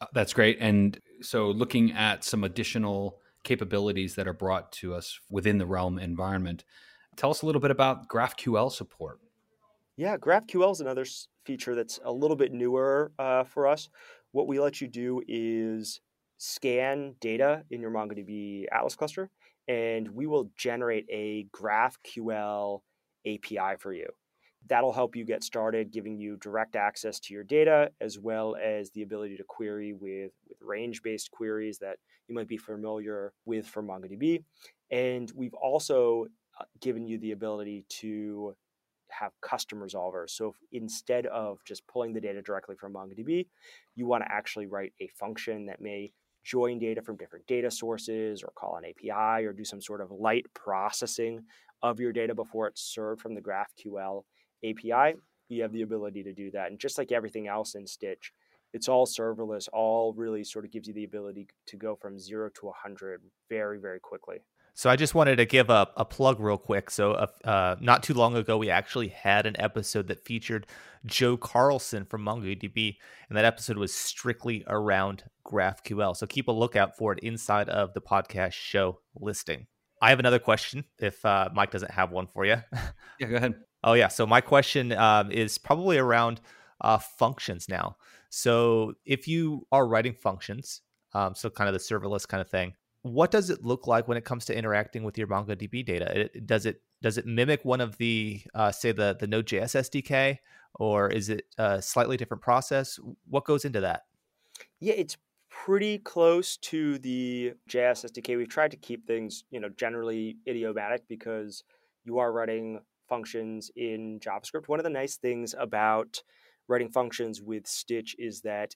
Uh, 0.00 0.06
that's 0.12 0.32
great. 0.32 0.58
And 0.60 0.98
so, 1.22 1.50
looking 1.50 1.92
at 1.92 2.24
some 2.24 2.44
additional 2.44 3.20
capabilities 3.44 4.14
that 4.16 4.26
are 4.26 4.32
brought 4.32 4.72
to 4.72 4.94
us 4.94 5.20
within 5.30 5.58
the 5.58 5.66
Realm 5.66 5.98
environment. 5.98 6.64
Tell 7.16 7.30
us 7.30 7.42
a 7.42 7.46
little 7.46 7.60
bit 7.60 7.70
about 7.70 8.08
GraphQL 8.08 8.72
support. 8.72 9.20
Yeah, 9.96 10.16
GraphQL 10.16 10.72
is 10.72 10.80
another 10.80 11.06
feature 11.44 11.74
that's 11.74 12.00
a 12.04 12.12
little 12.12 12.36
bit 12.36 12.52
newer 12.52 13.12
uh, 13.18 13.44
for 13.44 13.68
us. 13.68 13.88
What 14.32 14.48
we 14.48 14.58
let 14.58 14.80
you 14.80 14.88
do 14.88 15.22
is 15.28 16.00
scan 16.38 17.14
data 17.20 17.62
in 17.70 17.80
your 17.80 17.92
MongoDB 17.92 18.64
Atlas 18.72 18.96
cluster, 18.96 19.30
and 19.68 20.08
we 20.08 20.26
will 20.26 20.50
generate 20.56 21.06
a 21.08 21.46
GraphQL 21.54 22.80
API 23.26 23.76
for 23.78 23.92
you 23.92 24.08
that'll 24.68 24.92
help 24.92 25.14
you 25.14 25.24
get 25.24 25.44
started, 25.44 25.92
giving 25.92 26.18
you 26.18 26.36
direct 26.36 26.76
access 26.76 27.20
to 27.20 27.34
your 27.34 27.44
data 27.44 27.90
as 28.00 28.18
well 28.18 28.56
as 28.62 28.90
the 28.90 29.02
ability 29.02 29.36
to 29.36 29.44
query 29.44 29.92
with, 29.92 30.32
with 30.48 30.58
range 30.62 31.02
based 31.02 31.30
queries 31.30 31.78
that 31.78 31.98
you 32.28 32.34
might 32.34 32.48
be 32.48 32.56
familiar 32.56 33.32
with 33.44 33.66
from 33.66 33.88
MongoDB. 33.88 34.44
And 34.90 35.30
we've 35.34 35.54
also 35.54 36.26
uh, 36.60 36.64
given 36.80 37.06
you 37.06 37.18
the 37.18 37.32
ability 37.32 37.84
to 38.00 38.54
have 39.10 39.32
custom 39.40 39.80
resolvers. 39.80 40.30
So 40.30 40.54
instead 40.72 41.26
of 41.26 41.58
just 41.64 41.86
pulling 41.86 42.12
the 42.12 42.20
data 42.20 42.42
directly 42.42 42.76
from 42.76 42.94
MongoDB, 42.94 43.46
you 43.94 44.06
want 44.06 44.24
to 44.24 44.32
actually 44.32 44.66
write 44.66 44.92
a 45.00 45.08
function 45.08 45.66
that 45.66 45.80
may 45.80 46.12
join 46.44 46.78
data 46.78 47.00
from 47.00 47.16
different 47.16 47.46
data 47.46 47.70
sources 47.70 48.42
or 48.42 48.52
call 48.54 48.76
an 48.76 48.84
API 48.84 49.44
or 49.44 49.52
do 49.52 49.64
some 49.64 49.80
sort 49.80 50.00
of 50.00 50.10
light 50.10 50.46
processing 50.54 51.42
of 51.82 52.00
your 52.00 52.12
data 52.12 52.34
before 52.34 52.66
it's 52.66 52.82
served 52.82 53.20
from 53.20 53.34
the 53.34 53.40
GraphQL 53.40 54.22
API, 54.64 55.16
you 55.48 55.62
have 55.62 55.72
the 55.72 55.82
ability 55.82 56.22
to 56.22 56.32
do 56.32 56.50
that. 56.50 56.70
And 56.70 56.78
just 56.78 56.98
like 56.98 57.12
everything 57.12 57.48
else 57.48 57.74
in 57.74 57.86
Stitch, 57.86 58.32
it's 58.74 58.88
all 58.88 59.06
serverless, 59.06 59.68
all 59.72 60.12
really 60.14 60.44
sort 60.44 60.64
of 60.64 60.72
gives 60.72 60.88
you 60.88 60.94
the 60.94 61.04
ability 61.04 61.46
to 61.66 61.76
go 61.76 61.94
from 61.94 62.18
zero 62.18 62.50
to 62.56 62.66
100 62.66 63.22
very, 63.48 63.78
very 63.78 64.00
quickly. 64.00 64.38
So 64.76 64.90
I 64.90 64.96
just 64.96 65.14
wanted 65.14 65.36
to 65.36 65.46
give 65.46 65.70
a, 65.70 65.86
a 65.96 66.04
plug 66.04 66.40
real 66.40 66.58
quick. 66.58 66.90
So 66.90 67.12
uh, 67.12 67.26
uh, 67.44 67.76
not 67.80 68.02
too 68.02 68.14
long 68.14 68.34
ago, 68.36 68.58
we 68.58 68.70
actually 68.70 69.06
had 69.06 69.46
an 69.46 69.54
episode 69.60 70.08
that 70.08 70.24
featured 70.24 70.66
Joe 71.06 71.36
Carlson 71.36 72.04
from 72.04 72.22
MongoDB, 72.24 72.96
and 73.28 73.38
that 73.38 73.44
episode 73.44 73.78
was 73.78 73.94
strictly 73.94 74.64
around 74.66 75.22
GraphQL. 75.46 76.16
So 76.16 76.26
keep 76.26 76.48
a 76.48 76.52
lookout 76.52 76.96
for 76.96 77.12
it 77.12 77.20
inside 77.20 77.68
of 77.68 77.94
the 77.94 78.00
podcast 78.00 78.54
show 78.54 78.98
listing. 79.14 79.68
I 80.02 80.10
have 80.10 80.18
another 80.18 80.40
question 80.40 80.84
if 80.98 81.24
uh, 81.24 81.50
Mike 81.54 81.70
doesn't 81.70 81.92
have 81.92 82.10
one 82.10 82.26
for 82.26 82.44
you. 82.44 82.56
Yeah, 83.20 83.28
go 83.28 83.36
ahead. 83.36 83.54
Oh 83.84 83.92
yeah. 83.92 84.08
So 84.08 84.26
my 84.26 84.40
question 84.40 84.90
um, 84.90 85.30
is 85.30 85.56
probably 85.56 85.98
around 85.98 86.40
uh, 86.80 86.98
functions 86.98 87.68
now. 87.68 87.96
So 88.36 88.94
if 89.06 89.28
you 89.28 89.64
are 89.70 89.86
writing 89.86 90.12
functions, 90.12 90.80
um, 91.12 91.36
so 91.36 91.48
kind 91.48 91.68
of 91.68 91.72
the 91.72 91.78
serverless 91.78 92.26
kind 92.26 92.40
of 92.40 92.48
thing, 92.48 92.74
what 93.02 93.30
does 93.30 93.48
it 93.48 93.62
look 93.62 93.86
like 93.86 94.08
when 94.08 94.16
it 94.16 94.24
comes 94.24 94.44
to 94.46 94.58
interacting 94.58 95.04
with 95.04 95.16
your 95.16 95.28
MongoDB 95.28 95.86
data? 95.86 96.22
It, 96.22 96.44
does 96.44 96.66
it 96.66 96.82
does 97.00 97.16
it 97.16 97.26
mimic 97.26 97.64
one 97.64 97.80
of 97.80 97.96
the 97.98 98.42
uh, 98.52 98.72
say 98.72 98.90
the 98.90 99.16
the 99.20 99.28
Node.js 99.28 99.76
SDK, 99.76 100.38
or 100.74 101.08
is 101.10 101.28
it 101.28 101.44
a 101.58 101.80
slightly 101.80 102.16
different 102.16 102.42
process? 102.42 102.98
What 103.30 103.44
goes 103.44 103.64
into 103.64 103.80
that? 103.82 104.02
Yeah, 104.80 104.94
it's 104.94 105.16
pretty 105.48 105.98
close 105.98 106.56
to 106.56 106.98
the 106.98 107.52
JS 107.70 108.10
SDK. 108.10 108.36
We've 108.36 108.48
tried 108.48 108.72
to 108.72 108.76
keep 108.76 109.06
things, 109.06 109.44
you 109.52 109.60
know, 109.60 109.68
generally 109.68 110.38
idiomatic 110.48 111.06
because 111.06 111.62
you 112.04 112.18
are 112.18 112.32
writing 112.32 112.80
functions 113.08 113.70
in 113.76 114.18
JavaScript. 114.18 114.66
One 114.66 114.80
of 114.80 114.84
the 114.84 114.90
nice 114.90 115.18
things 115.18 115.54
about 115.56 116.20
writing 116.68 116.90
functions 116.90 117.42
with 117.42 117.66
Stitch 117.66 118.16
is 118.18 118.40
that 118.42 118.74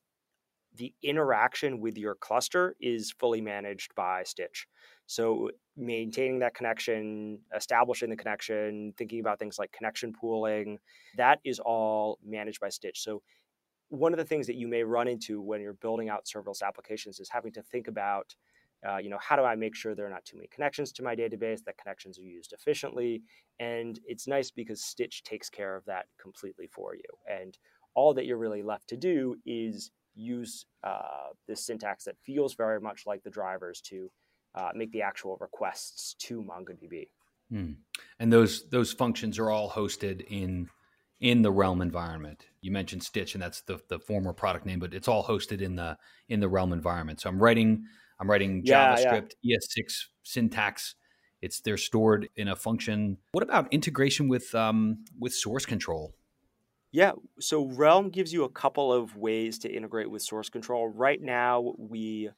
the 0.76 0.94
interaction 1.02 1.80
with 1.80 1.96
your 1.98 2.14
cluster 2.14 2.76
is 2.80 3.12
fully 3.18 3.40
managed 3.40 3.94
by 3.94 4.22
Stitch. 4.22 4.66
So 5.06 5.50
maintaining 5.76 6.40
that 6.40 6.54
connection, 6.54 7.40
establishing 7.56 8.10
the 8.10 8.16
connection, 8.16 8.92
thinking 8.96 9.20
about 9.20 9.38
things 9.38 9.58
like 9.58 9.72
connection 9.72 10.12
pooling, 10.12 10.78
that 11.16 11.40
is 11.44 11.58
all 11.58 12.18
managed 12.24 12.60
by 12.60 12.68
Stitch. 12.68 13.02
So 13.02 13.22
one 13.88 14.12
of 14.12 14.18
the 14.18 14.24
things 14.24 14.46
that 14.46 14.56
you 14.56 14.68
may 14.68 14.82
run 14.82 15.08
into 15.08 15.40
when 15.40 15.60
you're 15.60 15.72
building 15.74 16.08
out 16.08 16.26
serverless 16.26 16.62
applications 16.62 17.20
is 17.20 17.28
having 17.28 17.52
to 17.52 17.62
think 17.62 17.88
about 17.88 18.34
uh, 18.88 18.98
you 18.98 19.10
know 19.10 19.18
how 19.20 19.34
do 19.34 19.42
i 19.42 19.56
make 19.56 19.74
sure 19.74 19.94
there 19.94 20.06
are 20.06 20.10
not 20.10 20.24
too 20.24 20.36
many 20.36 20.48
connections 20.48 20.92
to 20.92 21.02
my 21.02 21.16
database 21.16 21.64
that 21.64 21.76
connections 21.78 22.18
are 22.18 22.22
used 22.22 22.52
efficiently 22.52 23.22
and 23.58 23.98
it's 24.06 24.28
nice 24.28 24.50
because 24.50 24.84
stitch 24.84 25.22
takes 25.24 25.50
care 25.50 25.74
of 25.74 25.84
that 25.84 26.06
completely 26.20 26.68
for 26.68 26.94
you 26.94 27.02
and 27.28 27.58
all 27.94 28.14
that 28.14 28.26
you're 28.26 28.38
really 28.38 28.62
left 28.62 28.88
to 28.88 28.96
do 28.96 29.36
is 29.46 29.90
use 30.14 30.66
uh, 30.84 31.28
this 31.46 31.64
syntax 31.64 32.04
that 32.04 32.16
feels 32.24 32.54
very 32.54 32.80
much 32.80 33.04
like 33.06 33.22
the 33.22 33.30
drivers 33.30 33.80
to 33.80 34.10
uh, 34.54 34.70
make 34.74 34.90
the 34.92 35.02
actual 35.02 35.36
requests 35.40 36.14
to 36.14 36.42
MongoDB. 36.42 37.08
Hmm. 37.50 37.72
And 38.18 38.32
those 38.32 38.68
those 38.68 38.92
functions 38.92 39.38
are 39.38 39.50
all 39.50 39.70
hosted 39.70 40.26
in 40.28 40.68
in 41.20 41.42
the 41.42 41.50
Realm 41.50 41.80
environment. 41.80 42.46
You 42.60 42.70
mentioned 42.70 43.02
Stitch, 43.02 43.34
and 43.34 43.42
that's 43.42 43.62
the 43.62 43.80
the 43.88 43.98
former 43.98 44.32
product 44.32 44.66
name, 44.66 44.80
but 44.80 44.94
it's 44.94 45.08
all 45.08 45.24
hosted 45.24 45.62
in 45.62 45.76
the 45.76 45.96
in 46.28 46.40
the 46.40 46.48
Realm 46.48 46.72
environment. 46.72 47.20
So 47.20 47.28
I'm 47.28 47.42
writing 47.42 47.84
I'm 48.20 48.28
writing 48.28 48.62
Yeah, 48.64 48.96
JavaScript 48.96 49.32
ES6 49.44 50.04
syntax. 50.24 50.94
It's 51.40 51.60
they're 51.60 51.76
stored 51.76 52.28
in 52.36 52.48
a 52.48 52.56
function. 52.56 53.18
What 53.32 53.44
about 53.44 53.72
integration 53.72 54.28
with 54.28 54.54
um, 54.54 55.04
with 55.18 55.32
source 55.32 55.64
control? 55.64 56.14
Yeah, 56.90 57.12
so 57.38 57.66
Realm 57.66 58.08
gives 58.08 58.32
you 58.32 58.44
a 58.44 58.48
couple 58.48 58.92
of 58.92 59.14
ways 59.14 59.58
to 59.60 59.70
integrate 59.70 60.10
with 60.10 60.22
source 60.22 60.48
control. 60.48 60.88
Right 60.88 61.20
now, 61.20 61.74
we 61.76 62.30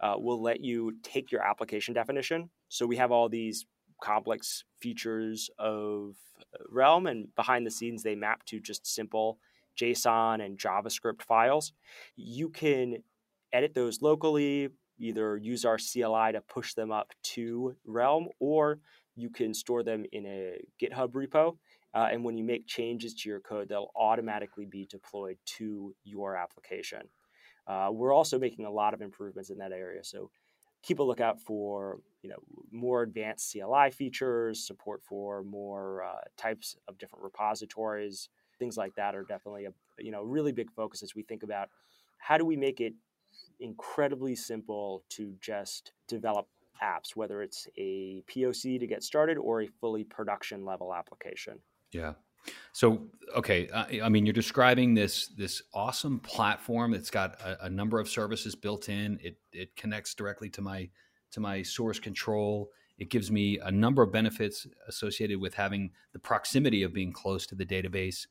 uh, 0.00 0.14
will 0.16 0.40
let 0.40 0.60
you 0.60 0.92
take 1.02 1.32
your 1.32 1.42
application 1.42 1.92
definition. 1.92 2.50
So 2.68 2.86
we 2.86 2.96
have 2.96 3.10
all 3.10 3.28
these 3.28 3.66
complex 4.00 4.62
features 4.80 5.50
of 5.58 6.14
uh, 6.38 6.58
Realm, 6.70 7.06
and 7.08 7.34
behind 7.34 7.66
the 7.66 7.70
scenes, 7.70 8.02
they 8.04 8.14
map 8.14 8.44
to 8.46 8.60
just 8.60 8.86
simple 8.86 9.38
JSON 9.80 10.44
and 10.44 10.58
JavaScript 10.58 11.22
files. 11.22 11.72
You 12.14 12.48
can 12.50 12.98
edit 13.52 13.74
those 13.74 14.02
locally, 14.02 14.68
either 14.98 15.36
use 15.36 15.64
our 15.64 15.78
CLI 15.78 16.32
to 16.32 16.42
push 16.48 16.74
them 16.74 16.92
up 16.92 17.12
to 17.22 17.74
Realm, 17.84 18.28
or 18.38 18.78
you 19.16 19.30
can 19.30 19.54
store 19.54 19.82
them 19.82 20.04
in 20.12 20.26
a 20.26 20.60
GitHub 20.80 21.10
repo. 21.12 21.56
Uh, 21.94 22.08
and 22.12 22.24
when 22.24 22.36
you 22.36 22.44
make 22.44 22.66
changes 22.66 23.14
to 23.14 23.28
your 23.28 23.40
code, 23.40 23.68
they'll 23.68 23.90
automatically 23.96 24.66
be 24.66 24.86
deployed 24.86 25.38
to 25.44 25.94
your 26.04 26.36
application. 26.36 27.02
Uh, 27.66 27.88
we're 27.90 28.12
also 28.12 28.38
making 28.38 28.64
a 28.64 28.70
lot 28.70 28.94
of 28.94 29.00
improvements 29.00 29.50
in 29.50 29.58
that 29.58 29.72
area. 29.72 30.04
So 30.04 30.30
keep 30.82 30.98
a 30.98 31.02
lookout 31.02 31.40
for 31.40 31.98
you 32.22 32.30
know 32.30 32.36
more 32.70 33.02
advanced 33.02 33.52
CLI 33.52 33.90
features, 33.90 34.66
support 34.66 35.02
for 35.02 35.42
more 35.42 36.04
uh, 36.04 36.20
types 36.36 36.76
of 36.86 36.98
different 36.98 37.24
repositories, 37.24 38.28
things 38.58 38.76
like 38.76 38.94
that 38.94 39.14
are 39.14 39.24
definitely 39.24 39.66
a 39.66 39.72
you 39.98 40.12
know 40.12 40.22
really 40.22 40.52
big 40.52 40.70
focus 40.70 41.02
as 41.02 41.14
we 41.14 41.22
think 41.22 41.42
about 41.42 41.68
how 42.18 42.38
do 42.38 42.44
we 42.44 42.56
make 42.56 42.80
it 42.80 42.94
incredibly 43.60 44.34
simple 44.34 45.02
to 45.10 45.34
just 45.40 45.92
develop 46.08 46.46
apps, 46.82 47.16
whether 47.16 47.42
it's 47.42 47.68
a 47.76 48.22
POC 48.28 48.78
to 48.80 48.86
get 48.86 49.02
started 49.02 49.38
or 49.38 49.62
a 49.62 49.66
fully 49.66 50.04
production 50.04 50.64
level 50.64 50.94
application. 50.94 51.58
Yeah. 51.92 52.14
So 52.72 53.08
okay, 53.34 53.68
uh, 53.68 53.86
I 54.04 54.08
mean, 54.08 54.26
you're 54.26 54.32
describing 54.32 54.94
this 54.94 55.28
this 55.28 55.62
awesome 55.74 56.20
platform 56.20 56.92
that's 56.92 57.10
got 57.10 57.40
a, 57.40 57.66
a, 57.66 57.70
number 57.70 57.98
of 57.98 58.08
services 58.08 58.54
built 58.54 58.88
in. 58.88 59.18
It 59.22 59.38
it 59.52 59.76
connects 59.76 60.14
directly 60.14 60.48
to 60.50 60.62
my 60.62 60.88
to 61.32 61.40
my 61.40 61.62
source 61.62 61.98
control. 61.98 62.70
It 62.98 63.10
gives 63.10 63.30
me 63.30 63.58
a 63.58 63.70
number 63.70 64.02
of 64.02 64.12
benefits 64.12 64.66
associated 64.88 65.38
with 65.38 65.54
having 65.54 65.90
the 66.12 66.18
proximity 66.18 66.82
of 66.82 66.94
being 66.94 67.12
close 67.12 67.46
to 67.48 67.54
the 67.54 67.66
database. 67.66 68.26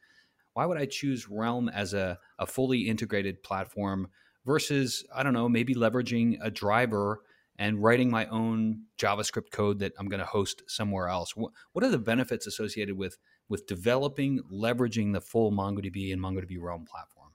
Why 0.54 0.66
would 0.66 0.78
I 0.78 0.86
choose 0.86 1.30
Realm 1.30 1.70
as 1.70 1.94
a, 1.94 2.18
a 2.40 2.48
fully 2.48 2.88
integrated 2.88 3.44
platform 3.44 4.08
versus 4.46 5.06
I 5.14 5.22
don't 5.22 5.34
know 5.34 5.50
maybe 5.50 5.76
leveraging 5.76 6.38
a 6.42 6.50
driver 6.50 7.22
and 7.58 7.82
writing 7.82 8.10
my 8.10 8.26
own 8.28 8.84
JavaScript 8.98 9.52
code 9.52 9.80
that 9.80 9.94
I'm 9.98 10.08
going 10.08 10.20
to 10.20 10.26
host 10.26 10.64
somewhere 10.68 11.08
else? 11.08 11.36
What, 11.36 11.52
what 11.74 11.86
are 11.86 11.90
the 11.90 11.98
benefits 11.98 12.48
associated 12.48 12.98
with 12.98 13.18
with 13.50 13.68
developing, 13.68 14.42
leveraging 14.52 15.14
the 15.14 15.22
full 15.22 15.52
MongoDB 15.52 16.12
and 16.12 16.22
MongoDB 16.22 16.60
Realm 16.60 16.86
platform? 16.86 17.32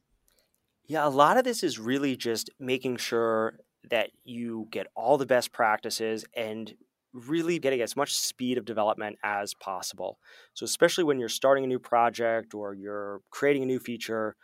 Yeah, 0.87 1.07
a 1.07 1.09
lot 1.09 1.37
of 1.37 1.45
this 1.45 1.63
is 1.63 1.79
really 1.79 2.17
just 2.17 2.51
making 2.59 2.97
sure 2.97 3.59
that 3.91 4.11
you 4.25 4.67
get 4.71 4.89
all 4.95 5.19
the 5.19 5.27
best 5.27 5.53
practices 5.53 6.25
and 6.37 6.75
really 7.13 7.59
getting 7.59 7.81
as 7.81 7.97
much 7.97 8.15
speed 8.15 8.59
of 8.59 8.65
development 8.65 9.17
as 9.23 9.55
possible. 9.55 10.19
So, 10.55 10.65
especially 10.65 11.05
when 11.05 11.19
you're 11.19 11.29
starting 11.29 11.65
a 11.65 11.69
new 11.69 11.79
project 11.79 12.55
or 12.55 12.75
you're 12.75 13.21
creating 13.31 13.63
a 13.63 13.67
new 13.67 13.79
feature, 13.79 14.37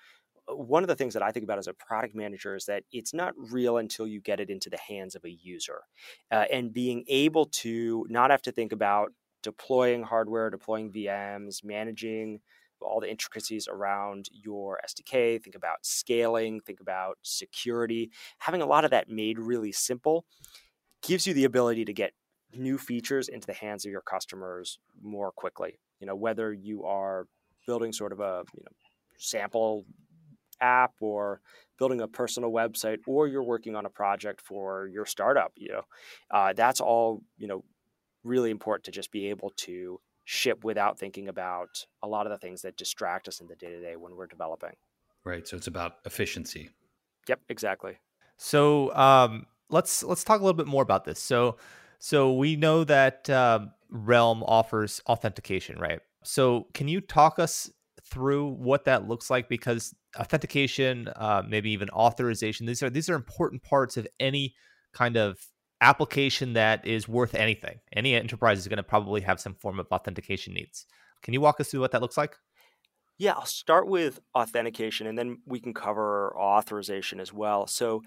one 0.49 0.83
of 0.85 0.89
the 0.89 0.95
things 0.95 1.15
that 1.15 1.23
I 1.23 1.33
think 1.33 1.45
about 1.45 1.59
as 1.59 1.67
a 1.67 1.75
product 1.75 2.15
manager 2.15 2.55
is 2.55 2.67
that 2.67 2.85
it's 2.93 3.13
not 3.13 3.35
real 3.37 3.79
until 3.79 4.07
you 4.07 4.21
get 4.21 4.41
it 4.41 4.51
into 4.51 4.71
the 4.71 4.79
hands 4.79 5.15
of 5.15 5.25
a 5.25 5.31
user. 5.31 5.81
Uh, 6.31 6.45
and 6.53 6.73
being 6.73 7.05
able 7.09 7.47
to 7.47 8.07
not 8.09 8.31
have 8.31 8.43
to 8.43 8.53
think 8.53 8.73
about 8.73 9.13
deploying 9.47 10.03
hardware, 10.03 10.51
deploying 10.51 10.91
VMs, 10.91 11.63
managing 11.63 12.41
all 12.81 12.99
the 12.99 13.09
intricacies 13.09 13.69
around 13.69 14.29
your 14.33 14.81
SDK, 14.85 15.41
think 15.41 15.55
about 15.55 15.87
scaling, 15.87 16.61
think 16.61 16.81
about 16.81 17.17
security. 17.23 18.11
Having 18.39 18.63
a 18.63 18.67
lot 18.67 18.85
of 18.85 18.91
that 18.91 19.09
made 19.09 19.39
really 19.39 19.71
simple 19.71 20.27
gives 21.01 21.29
you 21.29 21.33
the 21.33 21.45
ability 21.45 21.85
to 21.85 21.93
get 21.93 22.13
new 22.53 22.77
features 22.77 23.29
into 23.29 23.47
the 23.47 23.53
hands 23.53 23.87
of 23.87 23.93
your 23.93 24.01
customers 24.01 24.81
more 25.01 25.31
quickly. 25.31 25.79
You 26.01 26.09
know, 26.09 26.17
whether 26.17 26.53
you 26.53 26.85
are 26.85 27.29
building 27.69 27.93
sort 27.93 28.11
of 28.11 28.19
a, 28.19 28.43
you 28.53 28.65
know, 28.65 28.73
sample 29.17 29.85
app 30.61 30.95
or 31.01 31.41
building 31.79 32.01
a 32.01 32.09
personal 32.09 32.51
website 32.51 32.99
or 33.07 33.29
you're 33.29 33.45
working 33.45 33.77
on 33.77 33.87
a 33.87 33.91
project 33.91 34.41
for 34.41 34.89
your 34.89 35.07
startup, 35.07 35.53
you 35.57 35.69
know, 35.69 35.83
uh, 36.33 36.53
that's 36.53 36.81
all, 36.81 37.23
you 37.39 37.47
know, 37.47 37.63
really 38.27 38.51
important 38.51 38.85
to 38.85 38.91
just 38.91 39.13
be 39.13 39.31
able 39.31 39.51
to 39.57 40.01
ship 40.25 40.65
without 40.65 40.99
thinking 40.99 41.29
about 41.29 41.87
a 42.03 42.09
lot 42.09 42.27
of 42.27 42.31
the 42.31 42.39
things 42.39 42.63
that 42.63 42.77
distract 42.77 43.29
us 43.29 43.41
in 43.41 43.47
the 43.47 43.55
day 43.55 43.71
to 43.71 43.81
day 43.81 43.97
when 43.97 44.17
we're 44.17 44.27
developing. 44.27 44.73
Right. 45.25 45.47
So 45.47 45.57
it's 45.57 45.67
about 45.67 45.95
efficiency. 46.05 46.71
Yep, 47.29 47.41
exactly. 47.49 47.99
So 48.37 48.95
um, 48.95 49.47
let's 49.71 50.03
let's 50.03 50.25
talk 50.25 50.41
a 50.41 50.45
little 50.45 50.57
bit 50.57 50.67
more 50.67 50.83
about 50.83 51.05
this. 51.05 51.19
So 51.19 51.57
so 51.99 52.35
we 52.35 52.57
know 52.57 52.85
that 52.85 53.29
um, 53.31 53.73
Realm 53.89 54.43
offers 54.45 55.01
authentication, 55.07 55.79
right? 55.79 56.01
So 56.23 56.67
can 56.75 56.89
you 56.89 57.01
talk 57.01 57.39
us 57.39 57.71
through 58.05 58.51
what 58.51 58.85
that 58.85 59.09
looks 59.09 59.31
like? 59.31 59.49
Because 59.49 59.95
authentication, 60.17 61.09
uh, 61.17 61.43
maybe 61.49 61.71
even 61.71 61.89
authorization, 61.91 62.67
these 62.67 62.83
are 62.83 62.91
these 62.91 63.09
are 63.09 63.15
important 63.15 63.63
parts 63.63 63.97
of 63.97 64.07
any 64.21 64.55
kind 64.93 65.17
of 65.17 65.39
application 65.81 66.55
that 66.55 66.87
is 66.87 67.09
worth 67.09 67.35
anything. 67.35 67.81
Any 67.93 68.15
enterprise 68.15 68.59
is 68.59 68.69
going 68.69 68.79
to 68.79 68.83
probably 68.83 69.21
have 69.23 69.41
some 69.41 69.55
form 69.55 69.79
of 69.79 69.87
authentication 69.91 70.55
needs. 70.55 70.87
Can 71.23 71.35
you 71.35 71.41
walk 71.41 71.61
us 71.61 71.71
through 71.71 71.81
what 71.81 71.93
that 71.93 72.03
looks 72.03 72.17
like? 72.17 72.37
Yeah, 73.19 73.33
I'll 73.33 73.47
start 73.47 73.89
with 73.89 74.21
authentication 74.35 75.07
and 75.07 75.19
then 75.19 75.39
we 75.47 75.61
can 75.61 75.73
cover 75.73 76.37
authorization 76.39 77.21
as 77.21 77.33
well. 77.33 77.67
So, 77.67 78.03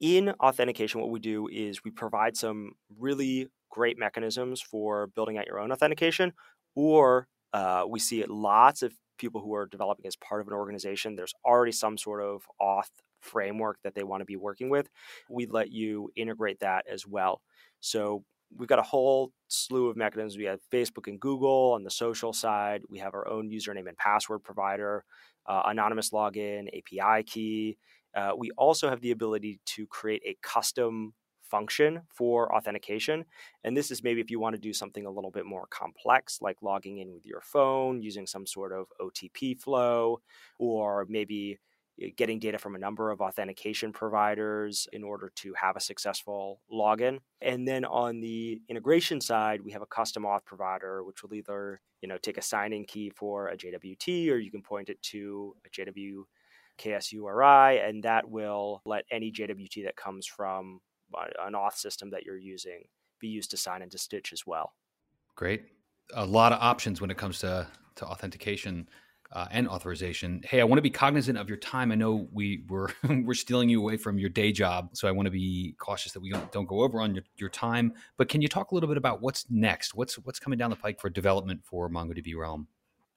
in 0.00 0.30
authentication, 0.40 1.00
what 1.00 1.10
we 1.10 1.20
do 1.20 1.48
is 1.48 1.84
we 1.84 1.92
provide 1.92 2.36
some 2.36 2.72
really 2.98 3.48
great 3.70 3.98
mechanisms 3.98 4.60
for 4.60 5.06
building 5.08 5.38
out 5.38 5.46
your 5.46 5.60
own 5.60 5.70
authentication, 5.70 6.32
or 6.74 7.28
uh, 7.52 7.84
we 7.88 8.00
see 8.00 8.24
lots 8.24 8.82
of 8.82 8.92
people 9.18 9.40
who 9.40 9.54
are 9.54 9.66
developing 9.66 10.06
as 10.06 10.16
part 10.16 10.40
of 10.40 10.48
an 10.48 10.54
organization. 10.54 11.14
There's 11.14 11.34
already 11.44 11.70
some 11.70 11.96
sort 11.96 12.20
of 12.20 12.42
auth 12.60 12.90
framework 13.22 13.78
that 13.82 13.94
they 13.94 14.02
want 14.02 14.20
to 14.20 14.26
be 14.26 14.36
working 14.36 14.68
with, 14.68 14.88
we 15.30 15.46
let 15.46 15.70
you 15.72 16.10
integrate 16.16 16.60
that 16.60 16.84
as 16.90 17.06
well. 17.06 17.40
So 17.80 18.24
we've 18.56 18.68
got 18.68 18.78
a 18.78 18.82
whole 18.82 19.32
slew 19.48 19.88
of 19.88 19.96
mechanisms. 19.96 20.36
We 20.36 20.44
have 20.44 20.60
Facebook 20.72 21.08
and 21.08 21.18
Google 21.18 21.72
on 21.74 21.84
the 21.84 21.90
social 21.90 22.32
side. 22.32 22.82
We 22.88 22.98
have 22.98 23.14
our 23.14 23.26
own 23.28 23.50
username 23.50 23.88
and 23.88 23.96
password 23.96 24.42
provider, 24.44 25.04
uh, 25.46 25.62
anonymous 25.66 26.10
login, 26.10 26.68
API 26.68 27.22
key. 27.24 27.78
Uh, 28.14 28.32
we 28.36 28.50
also 28.58 28.90
have 28.90 29.00
the 29.00 29.10
ability 29.10 29.60
to 29.64 29.86
create 29.86 30.22
a 30.26 30.36
custom 30.42 31.14
function 31.52 32.00
for 32.08 32.54
authentication. 32.54 33.24
And 33.62 33.76
this 33.76 33.90
is 33.90 34.02
maybe 34.02 34.20
if 34.20 34.30
you 34.30 34.40
want 34.40 34.54
to 34.54 34.60
do 34.60 34.72
something 34.72 35.04
a 35.04 35.10
little 35.10 35.30
bit 35.30 35.44
more 35.44 35.66
complex, 35.68 36.38
like 36.40 36.56
logging 36.62 36.98
in 36.98 37.12
with 37.12 37.26
your 37.26 37.42
phone 37.42 38.00
using 38.00 38.26
some 38.26 38.46
sort 38.46 38.72
of 38.72 38.86
OTP 39.00 39.60
flow, 39.60 40.20
or 40.58 41.06
maybe 41.08 41.58
getting 42.16 42.38
data 42.38 42.58
from 42.58 42.74
a 42.74 42.78
number 42.78 43.10
of 43.10 43.20
authentication 43.20 43.92
providers 43.92 44.88
in 44.92 45.04
order 45.04 45.30
to 45.36 45.52
have 45.54 45.76
a 45.76 45.80
successful 45.80 46.60
login. 46.72 47.18
And 47.40 47.66
then 47.66 47.84
on 47.84 48.20
the 48.20 48.60
integration 48.68 49.20
side, 49.20 49.60
we 49.62 49.72
have 49.72 49.82
a 49.82 49.86
custom 49.86 50.24
auth 50.24 50.44
provider, 50.44 51.04
which 51.04 51.22
will 51.22 51.34
either 51.34 51.80
you 52.00 52.08
know 52.08 52.18
take 52.18 52.38
a 52.38 52.42
signing 52.42 52.84
key 52.84 53.10
for 53.10 53.48
a 53.48 53.56
JWT, 53.56 54.30
or 54.30 54.38
you 54.38 54.50
can 54.50 54.62
point 54.62 54.88
it 54.88 55.00
to 55.02 55.54
a 55.66 55.70
JWKS 55.70 57.12
URI, 57.12 57.80
and 57.80 58.02
that 58.02 58.28
will 58.28 58.82
let 58.84 59.04
any 59.10 59.30
JWT 59.30 59.84
that 59.84 59.96
comes 59.96 60.26
from 60.26 60.80
an 61.44 61.52
auth 61.52 61.74
system 61.74 62.10
that 62.10 62.24
you're 62.24 62.38
using 62.38 62.84
be 63.20 63.28
used 63.28 63.50
to 63.52 63.56
sign 63.56 63.82
into 63.82 63.98
Stitch 63.98 64.32
as 64.32 64.46
well. 64.46 64.72
Great. 65.36 65.64
A 66.14 66.26
lot 66.26 66.52
of 66.52 66.58
options 66.60 67.00
when 67.00 67.10
it 67.10 67.16
comes 67.16 67.38
to, 67.38 67.66
to 67.96 68.04
authentication 68.04 68.88
uh, 69.32 69.46
and 69.50 69.68
authorization. 69.68 70.42
Hey, 70.44 70.60
I 70.60 70.64
want 70.64 70.78
to 70.78 70.82
be 70.82 70.90
cognizant 70.90 71.38
of 71.38 71.48
your 71.48 71.58
time. 71.58 71.90
I 71.90 71.94
know 71.94 72.28
we 72.32 72.64
were 72.68 72.90
we're 73.08 73.34
stealing 73.34 73.68
you 73.68 73.80
away 73.80 73.96
from 73.96 74.18
your 74.18 74.30
day 74.30 74.52
job, 74.52 74.90
so 74.92 75.08
I 75.08 75.10
want 75.10 75.26
to 75.26 75.30
be 75.30 75.74
cautious 75.78 76.12
that 76.12 76.20
we 76.20 76.30
don't, 76.30 76.50
don't 76.52 76.66
go 76.66 76.82
over 76.82 77.00
on 77.00 77.14
your, 77.14 77.24
your 77.36 77.48
time. 77.48 77.94
But 78.16 78.28
can 78.28 78.42
you 78.42 78.48
talk 78.48 78.70
a 78.70 78.74
little 78.74 78.88
bit 78.88 78.98
about 78.98 79.22
what's 79.22 79.46
next? 79.50 79.94
What's 79.94 80.16
what's 80.16 80.38
coming 80.38 80.58
down 80.58 80.70
the 80.70 80.76
pike 80.76 81.00
for 81.00 81.08
development 81.08 81.64
for 81.64 81.88
MongoDB 81.88 82.36
Realm? 82.36 82.68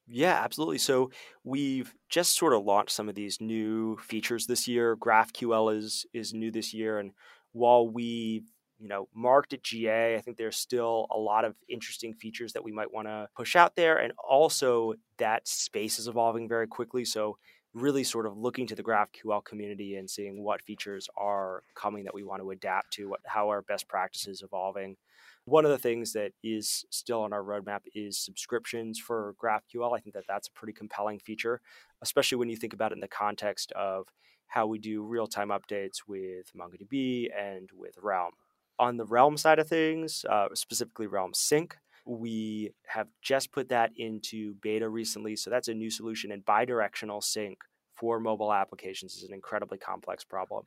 Yeah, 0.08 0.40
absolutely. 0.44 0.78
So 0.78 1.12
we've 1.44 1.94
just 2.10 2.36
sort 2.36 2.54
of 2.54 2.64
launched 2.64 2.92
some 2.92 3.10
of 3.10 3.16
these 3.16 3.42
new 3.42 3.98
features 3.98 4.46
this 4.46 4.68
year. 4.68 4.96
GraphQL 4.96 5.76
is 5.76 6.06
is 6.14 6.34
new 6.34 6.52
this 6.52 6.74
year, 6.74 7.00
and 7.00 7.12
while 7.52 7.88
we 7.88 8.44
you 8.86 8.89
know 8.89 9.08
marked 9.15 9.51
at 9.51 9.63
GA, 9.63 10.15
I 10.15 10.22
think 10.22 10.38
there's 10.38 10.58
still 10.58 11.08
a 11.10 11.18
lot 11.18 11.44
of 11.44 11.56
interesting 11.68 12.13
features 12.13 12.54
that 12.54 12.63
we 12.63 12.72
might 12.72 12.94
want 12.94 13.08
to 13.08 13.27
push 13.36 13.56
out 13.56 13.75
there, 13.75 13.98
and 13.98 14.13
also 14.24 14.94
that 15.18 15.48
space 15.48 15.98
is 15.98 16.08
evolving 16.08 16.48
very 16.48 16.68
quickly. 16.68 17.04
So 17.04 17.39
really 17.74 18.04
sort 18.04 18.27
of 18.27 18.38
looking 18.38 18.68
to 18.68 18.75
the 18.75 18.84
GraphQL 18.84 19.44
community 19.44 19.96
and 19.96 20.08
seeing 20.08 20.44
what 20.44 20.62
features 20.62 21.10
are 21.18 21.63
coming 21.74 22.04
that 22.04 22.13
we 22.13 22.22
want 22.22 22.44
to 22.44 22.51
adapt 22.51 22.94
to, 22.94 23.10
what 23.10 23.22
how 23.25 23.50
our 23.50 23.63
best 23.63 23.88
practices 23.88 24.44
evolving. 24.44 24.98
One 25.46 25.65
of 25.65 25.72
the 25.72 25.80
things 25.80 26.13
that 26.13 26.34
is 26.44 26.86
still 26.92 27.24
on 27.24 27.34
our 27.34 27.42
roadmap 27.42 27.82
is 27.96 28.20
subscriptions 28.20 29.00
for 29.00 29.34
GraphQL. 29.44 29.98
I 29.98 30.00
think 30.00 30.13
that 30.13 30.25
that's 30.27 30.48
a 30.48 30.51
pretty 30.51 30.74
compelling 30.74 31.18
feature, 31.18 31.60
especially 32.04 32.38
when 32.38 32.50
you 32.50 32.56
think 32.56 32.74
about 32.74 32.92
it 32.92 32.96
in 32.96 33.01
the 33.01 33.08
context 33.08 33.72
of 33.72 34.06
how 34.46 34.68
we 34.68 34.77
do 34.77 35.01
real 35.01 35.25
time 35.25 35.50
updates 35.50 36.04
with 36.08 36.51
MongoDB 36.56 37.30
and 37.36 37.72
with 37.75 37.96
Realm. 38.00 38.34
On 38.77 38.98
the 38.98 39.05
Realm 39.05 39.38
side 39.38 39.60
of 39.60 39.67
things, 39.67 40.25
uh, 40.29 40.48
specifically 40.53 41.08
Realm 41.08 41.34
Sync, 41.34 41.77
we 42.05 42.72
have 42.88 43.08
just 43.22 43.51
put 43.51 43.70
that 43.70 43.91
into 43.98 44.55
beta 44.62 44.88
recently. 44.88 45.36
So 45.36 45.50
that's 45.50 45.67
a 45.67 45.74
new 45.74 45.89
solution 45.89 46.32
and 46.32 46.46
bidirectional 46.46 47.24
sync 47.24 47.58
for 47.96 48.20
mobile 48.20 48.53
applications 48.53 49.15
is 49.15 49.24
an 49.24 49.34
incredibly 49.34 49.77
complex 49.77 50.24
problem. 50.24 50.65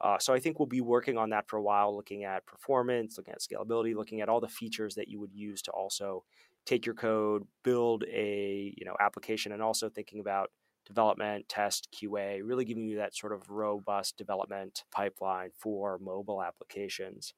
Uh, 0.00 0.18
so 0.18 0.32
I 0.32 0.38
think 0.38 0.58
we'll 0.58 0.66
be 0.66 0.80
working 0.80 1.18
on 1.18 1.30
that 1.30 1.48
for 1.48 1.56
a 1.56 1.62
while, 1.62 1.94
looking 1.94 2.24
at 2.24 2.46
performance, 2.46 3.18
looking 3.18 3.34
at 3.34 3.40
scalability, 3.40 3.94
looking 3.94 4.20
at 4.20 4.28
all 4.28 4.40
the 4.40 4.48
features 4.48 4.94
that 4.94 5.08
you 5.08 5.18
would 5.20 5.34
use 5.34 5.60
to 5.62 5.72
also 5.72 6.24
take 6.66 6.86
your 6.86 6.94
code, 6.94 7.46
build 7.64 8.04
a 8.04 8.72
you 8.76 8.84
know 8.84 8.94
application, 9.00 9.52
and 9.52 9.62
also 9.62 9.88
thinking 9.88 10.20
about 10.20 10.50
development, 10.86 11.48
test, 11.48 11.88
QA, 11.92 12.40
really 12.42 12.64
giving 12.64 12.86
you 12.86 12.96
that 12.96 13.14
sort 13.14 13.32
of 13.32 13.50
robust 13.50 14.16
development 14.16 14.84
pipeline 14.92 15.50
for 15.58 15.98
mobile 15.98 16.42
applications. 16.42 17.34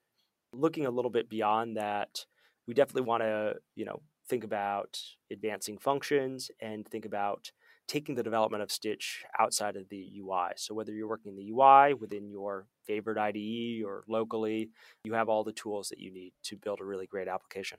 Looking 0.53 0.87
a 0.87 0.91
little 0.91 1.11
bit 1.11 1.29
beyond 1.29 1.77
that, 1.77 2.25
we 2.67 2.75
definitely 2.75 3.09
want 3.09 3.23
to 3.23 3.55
you 3.75 3.85
know 3.85 4.03
think 4.29 4.45
about 4.45 5.01
advancing 5.31 5.79
functions 5.79 6.51
and 6.61 6.87
think 6.87 7.05
about 7.05 7.51
taking 7.89 8.15
the 8.15 8.23
development 8.23 8.63
of 8.63 8.71
Stitch 8.71 9.25
outside 9.41 9.75
of 9.75 9.89
the 9.89 10.21
UI. 10.21 10.53
So 10.57 10.75
whether 10.75 10.93
you're 10.93 11.09
working 11.09 11.33
in 11.33 11.37
the 11.37 11.51
UI 11.51 11.95
within 11.95 12.31
your 12.31 12.67
favorite 12.87 13.19
IDE 13.19 13.85
or 13.85 14.05
locally, 14.07 14.71
you 15.03 15.15
have 15.15 15.29
all 15.29 15.43
the 15.43 15.53
tools 15.53 15.89
that 15.89 15.99
you 15.99 16.13
need 16.13 16.33
to 16.45 16.57
build 16.57 16.81
a 16.81 16.85
really 16.85 17.09
great 17.09 17.27
application. 17.27 17.79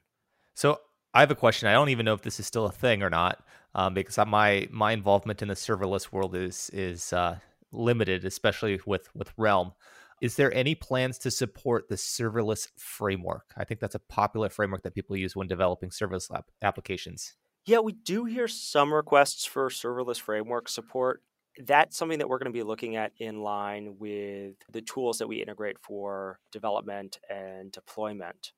So 0.53 0.81
I 1.13 1.21
have 1.21 1.31
a 1.31 1.35
question. 1.35 1.69
I 1.69 1.73
don't 1.73 1.89
even 1.89 2.05
know 2.05 2.13
if 2.13 2.21
this 2.21 2.41
is 2.41 2.45
still 2.45 2.65
a 2.65 2.71
thing 2.71 3.03
or 3.03 3.09
not, 3.09 3.41
um, 3.73 3.93
because 3.93 4.17
my 4.27 4.67
my 4.69 4.91
involvement 4.91 5.41
in 5.41 5.47
the 5.47 5.53
serverless 5.53 6.11
world 6.11 6.35
is 6.35 6.69
is 6.73 7.13
uh, 7.13 7.39
limited, 7.71 8.25
especially 8.25 8.79
with 8.85 9.13
with 9.15 9.31
Realm. 9.37 9.71
Is 10.21 10.35
there 10.35 10.53
any 10.53 10.75
plans 10.75 11.17
to 11.19 11.31
support 11.31 11.89
the 11.89 11.95
serverless 11.95 12.67
framework? 12.77 13.53
I 13.57 13.63
think 13.63 13.79
that's 13.79 13.95
a 13.95 13.99
popular 13.99 14.49
framework 14.49 14.83
that 14.83 14.93
people 14.93 15.17
use 15.17 15.35
when 15.35 15.47
developing 15.47 15.89
serverless 15.89 16.33
app- 16.33 16.51
applications. 16.61 17.33
Yeah, 17.65 17.79
we 17.79 17.93
do 17.93 18.25
hear 18.25 18.47
some 18.47 18.93
requests 18.93 19.45
for 19.45 19.69
serverless 19.69 20.19
framework 20.19 20.69
support. 20.69 21.23
That's 21.57 21.97
something 21.97 22.19
that 22.19 22.29
we're 22.29 22.37
going 22.37 22.53
to 22.53 22.57
be 22.57 22.63
looking 22.63 22.95
at 22.95 23.13
in 23.17 23.41
line 23.41 23.95
with 23.99 24.55
the 24.71 24.81
tools 24.81 25.17
that 25.17 25.27
we 25.27 25.41
integrate 25.41 25.77
for 25.79 26.39
development 26.51 27.17
and 27.29 27.71
deployment. 27.71 28.53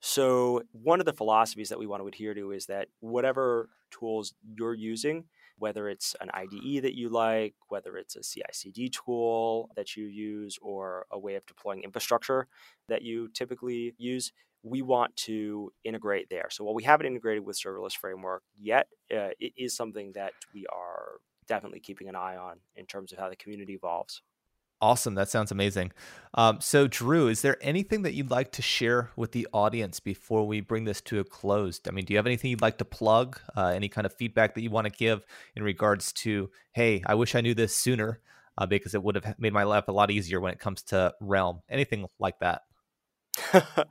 So, 0.00 0.62
one 0.72 1.00
of 1.00 1.06
the 1.06 1.12
philosophies 1.12 1.70
that 1.70 1.78
we 1.78 1.86
want 1.86 2.02
to 2.02 2.08
adhere 2.08 2.34
to 2.34 2.52
is 2.52 2.66
that 2.66 2.88
whatever 3.00 3.70
tools 3.90 4.34
you're 4.44 4.74
using, 4.74 5.24
whether 5.58 5.88
it's 5.88 6.14
an 6.20 6.30
IDE 6.32 6.82
that 6.82 6.94
you 6.94 7.08
like, 7.08 7.54
whether 7.68 7.96
it's 7.96 8.16
a 8.16 8.22
CI 8.22 8.42
CD 8.52 8.90
tool 8.90 9.70
that 9.76 9.96
you 9.96 10.06
use, 10.06 10.58
or 10.60 11.06
a 11.10 11.18
way 11.18 11.34
of 11.34 11.46
deploying 11.46 11.82
infrastructure 11.82 12.46
that 12.88 13.02
you 13.02 13.28
typically 13.28 13.94
use, 13.98 14.32
we 14.62 14.82
want 14.82 15.14
to 15.16 15.72
integrate 15.84 16.28
there. 16.28 16.48
So 16.50 16.64
while 16.64 16.74
we 16.74 16.82
haven't 16.82 17.06
integrated 17.06 17.44
with 17.44 17.58
serverless 17.58 17.96
framework 17.96 18.42
yet, 18.58 18.88
uh, 19.12 19.30
it 19.38 19.52
is 19.56 19.76
something 19.76 20.12
that 20.12 20.32
we 20.52 20.66
are 20.66 21.20
definitely 21.46 21.80
keeping 21.80 22.08
an 22.08 22.16
eye 22.16 22.36
on 22.36 22.58
in 22.74 22.86
terms 22.86 23.12
of 23.12 23.18
how 23.18 23.28
the 23.28 23.36
community 23.36 23.74
evolves. 23.74 24.22
Awesome. 24.80 25.14
That 25.14 25.30
sounds 25.30 25.50
amazing. 25.50 25.92
Um, 26.34 26.60
so, 26.60 26.86
Drew, 26.86 27.28
is 27.28 27.40
there 27.40 27.56
anything 27.62 28.02
that 28.02 28.12
you'd 28.12 28.30
like 28.30 28.52
to 28.52 28.62
share 28.62 29.10
with 29.16 29.32
the 29.32 29.48
audience 29.52 30.00
before 30.00 30.46
we 30.46 30.60
bring 30.60 30.84
this 30.84 31.00
to 31.02 31.18
a 31.18 31.24
close? 31.24 31.80
I 31.88 31.92
mean, 31.92 32.04
do 32.04 32.12
you 32.12 32.18
have 32.18 32.26
anything 32.26 32.50
you'd 32.50 32.60
like 32.60 32.76
to 32.78 32.84
plug? 32.84 33.40
Uh, 33.56 33.68
any 33.68 33.88
kind 33.88 34.04
of 34.06 34.12
feedback 34.12 34.54
that 34.54 34.60
you 34.60 34.68
want 34.68 34.84
to 34.86 34.90
give 34.90 35.24
in 35.54 35.62
regards 35.62 36.12
to, 36.14 36.50
hey, 36.72 37.02
I 37.06 37.14
wish 37.14 37.34
I 37.34 37.40
knew 37.40 37.54
this 37.54 37.74
sooner 37.74 38.20
uh, 38.58 38.66
because 38.66 38.94
it 38.94 39.02
would 39.02 39.14
have 39.14 39.38
made 39.38 39.54
my 39.54 39.62
life 39.62 39.88
a 39.88 39.92
lot 39.92 40.10
easier 40.10 40.40
when 40.40 40.52
it 40.52 40.58
comes 40.58 40.82
to 40.84 41.14
Realm? 41.20 41.62
Anything 41.70 42.06
like 42.18 42.38
that? 42.40 42.62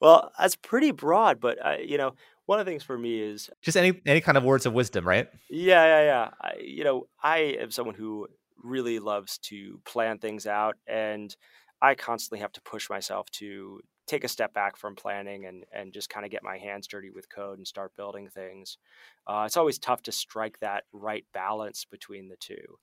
well, 0.00 0.32
that's 0.38 0.56
pretty 0.56 0.90
broad, 0.90 1.40
but 1.40 1.64
uh, 1.64 1.76
you 1.84 1.98
know, 1.98 2.14
one 2.46 2.60
of 2.60 2.66
the 2.66 2.70
things 2.70 2.82
for 2.82 2.98
me 2.98 3.20
is 3.20 3.50
just 3.62 3.76
any 3.76 4.00
any 4.06 4.20
kind 4.20 4.36
of 4.36 4.44
words 4.44 4.66
of 4.66 4.72
wisdom, 4.72 5.06
right? 5.06 5.28
Yeah, 5.50 5.84
yeah, 5.84 6.02
yeah. 6.04 6.30
I, 6.40 6.52
you 6.60 6.84
know, 6.84 7.08
I 7.22 7.38
am 7.60 7.70
someone 7.70 7.94
who 7.94 8.28
really 8.62 8.98
loves 8.98 9.38
to 9.38 9.80
plan 9.84 10.18
things 10.18 10.46
out, 10.46 10.76
and 10.86 11.34
I 11.82 11.94
constantly 11.94 12.40
have 12.40 12.52
to 12.52 12.62
push 12.62 12.88
myself 12.88 13.30
to 13.32 13.80
take 14.06 14.24
a 14.24 14.28
step 14.28 14.52
back 14.52 14.76
from 14.76 14.96
planning 14.96 15.46
and 15.46 15.64
and 15.72 15.92
just 15.92 16.10
kind 16.10 16.26
of 16.26 16.32
get 16.32 16.42
my 16.42 16.58
hands 16.58 16.86
dirty 16.86 17.10
with 17.10 17.28
code 17.28 17.58
and 17.58 17.66
start 17.66 17.96
building 17.96 18.28
things. 18.28 18.78
Uh, 19.26 19.44
it's 19.46 19.56
always 19.56 19.78
tough 19.78 20.02
to 20.02 20.12
strike 20.12 20.58
that 20.60 20.84
right 20.92 21.24
balance 21.32 21.84
between 21.84 22.28
the 22.28 22.36
two 22.36 22.78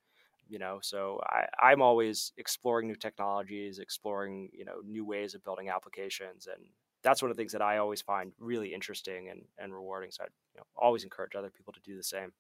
you 0.52 0.60
know 0.60 0.80
so 0.82 1.20
I, 1.26 1.46
i'm 1.60 1.82
always 1.82 2.34
exploring 2.38 2.88
new 2.88 2.96
technologies 2.96 3.80
exploring 3.80 4.50
you 4.54 4.66
know 4.66 4.82
new 4.86 5.06
ways 5.06 5.34
of 5.34 5.44
building 5.44 5.70
applications 5.70 6.48
and 6.48 6.66
that's 7.04 7.22
one 7.22 7.32
of 7.32 7.38
the 7.38 7.42
things 7.42 7.54
that 7.54 7.62
i 7.62 7.78
always 7.78 8.02
find 8.02 8.34
really 8.38 8.74
interesting 8.74 9.30
and, 9.30 9.44
and 9.58 9.74
rewarding 9.74 10.12
so 10.12 10.24
i 10.26 10.28
you 10.54 10.60
know, 10.60 10.66
always 10.76 11.04
encourage 11.04 11.36
other 11.36 11.50
people 11.50 11.74
to 11.74 11.80
do 11.82 11.96
the 11.96 12.04
same 12.04 12.34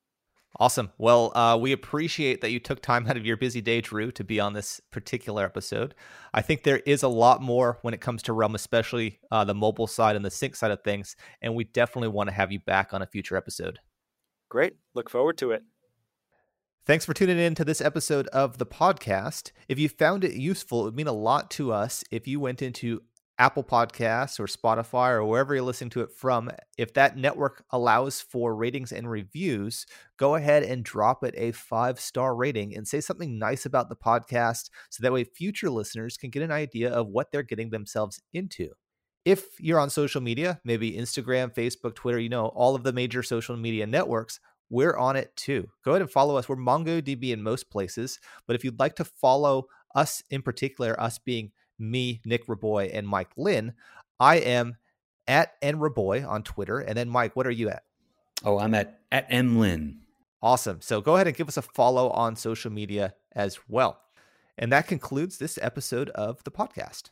awesome. 0.59 0.91
Well 0.97 1.35
uh, 1.35 1.57
we 1.57 1.71
appreciate 1.71 2.41
that 2.41 2.51
you 2.51 2.59
took 2.59 2.81
time 2.81 3.07
out 3.07 3.17
of 3.17 3.25
your 3.25 3.37
busy 3.37 3.61
day 3.61 3.81
drew 3.81 4.11
to 4.11 4.23
be 4.23 4.39
on 4.39 4.53
this 4.53 4.81
particular 4.91 5.45
episode. 5.45 5.95
I 6.33 6.41
think 6.41 6.63
there 6.63 6.81
is 6.85 7.03
a 7.03 7.07
lot 7.07 7.41
more 7.41 7.79
when 7.81 7.93
it 7.93 8.01
comes 8.01 8.23
to 8.23 8.33
realm 8.33 8.55
especially 8.55 9.19
uh, 9.31 9.43
the 9.43 9.55
mobile 9.55 9.87
side 9.87 10.15
and 10.15 10.25
the 10.25 10.31
sync 10.31 10.55
side 10.55 10.71
of 10.71 10.83
things 10.83 11.15
and 11.41 11.55
we 11.55 11.63
definitely 11.63 12.09
want 12.09 12.29
to 12.29 12.35
have 12.35 12.51
you 12.51 12.59
back 12.59 12.93
on 12.93 13.01
a 13.01 13.07
future 13.07 13.37
episode. 13.37 13.79
Great. 14.49 14.73
Look 14.93 15.09
forward 15.09 15.37
to 15.39 15.51
it. 15.51 15.63
Thanks 16.83 17.05
for 17.05 17.13
tuning 17.13 17.37
in 17.37 17.53
to 17.55 17.63
this 17.63 17.79
episode 17.79 18.25
of 18.29 18.57
the 18.57 18.65
podcast. 18.65 19.51
If 19.69 19.77
you 19.77 19.87
found 19.87 20.23
it 20.23 20.33
useful, 20.33 20.81
it 20.81 20.85
would 20.85 20.95
mean 20.95 21.07
a 21.07 21.13
lot 21.13 21.51
to 21.51 21.71
us 21.71 22.03
if 22.09 22.27
you 22.27 22.39
went 22.39 22.63
into 22.63 23.03
Apple 23.37 23.63
Podcasts 23.63 24.39
or 24.39 24.45
Spotify 24.45 25.09
or 25.11 25.25
wherever 25.25 25.55
you're 25.55 25.63
listening 25.63 25.89
to 25.91 26.01
it 26.01 26.11
from. 26.11 26.51
If 26.77 26.93
that 26.93 27.17
network 27.17 27.63
allows 27.71 28.21
for 28.21 28.55
ratings 28.55 28.91
and 28.91 29.09
reviews, 29.09 29.85
go 30.17 30.35
ahead 30.35 30.63
and 30.63 30.83
drop 30.83 31.23
it 31.23 31.33
a 31.37 31.51
five 31.51 31.99
star 31.99 32.35
rating 32.35 32.75
and 32.75 32.87
say 32.87 33.01
something 33.01 33.39
nice 33.39 33.65
about 33.65 33.89
the 33.89 33.95
podcast 33.95 34.69
so 34.89 35.01
that 35.01 35.13
way 35.13 35.23
future 35.23 35.69
listeners 35.69 36.17
can 36.17 36.29
get 36.29 36.43
an 36.43 36.51
idea 36.51 36.91
of 36.91 37.07
what 37.07 37.31
they're 37.31 37.43
getting 37.43 37.71
themselves 37.71 38.21
into. 38.33 38.69
If 39.25 39.59
you're 39.59 39.79
on 39.79 39.89
social 39.89 40.21
media, 40.21 40.59
maybe 40.63 40.93
Instagram, 40.93 41.53
Facebook, 41.53 41.95
Twitter, 41.95 42.19
you 42.19 42.29
know, 42.29 42.47
all 42.47 42.75
of 42.75 42.83
the 42.83 42.93
major 42.93 43.21
social 43.21 43.55
media 43.55 43.85
networks, 43.85 44.39
we're 44.71 44.95
on 44.95 45.15
it 45.15 45.35
too. 45.35 45.67
Go 45.83 45.91
ahead 45.91 46.01
and 46.01 46.09
follow 46.09 46.37
us. 46.37 46.47
We're 46.47 46.55
MongoDB 46.55 47.31
in 47.31 47.43
most 47.43 47.69
places, 47.69 48.19
but 48.47 48.55
if 48.55 48.63
you'd 48.63 48.79
like 48.79 48.95
to 48.95 49.05
follow 49.05 49.65
us 49.93 50.23
in 50.29 50.41
particular, 50.41 50.99
us 50.99 51.19
being 51.19 51.51
me, 51.81 52.21
Nick 52.25 52.47
Raboy, 52.47 52.89
and 52.93 53.07
Mike 53.07 53.31
Lynn, 53.35 53.73
I 54.19 54.37
am 54.37 54.77
at 55.27 55.59
nraboy 55.61 56.27
on 56.27 56.43
Twitter. 56.43 56.79
And 56.79 56.97
then 56.97 57.09
Mike, 57.09 57.35
what 57.35 57.47
are 57.47 57.51
you 57.51 57.69
at? 57.69 57.83
Oh, 58.43 58.59
I'm 58.59 58.73
at 58.73 59.01
at 59.11 59.29
mlynn. 59.29 59.97
Awesome. 60.41 60.81
So 60.81 61.01
go 61.01 61.15
ahead 61.15 61.27
and 61.27 61.35
give 61.35 61.47
us 61.47 61.57
a 61.57 61.61
follow 61.61 62.09
on 62.11 62.35
social 62.35 62.71
media 62.71 63.13
as 63.33 63.59
well. 63.67 64.01
And 64.57 64.71
that 64.71 64.87
concludes 64.87 65.37
this 65.37 65.59
episode 65.61 66.09
of 66.11 66.43
the 66.43 66.51
podcast. 66.51 67.09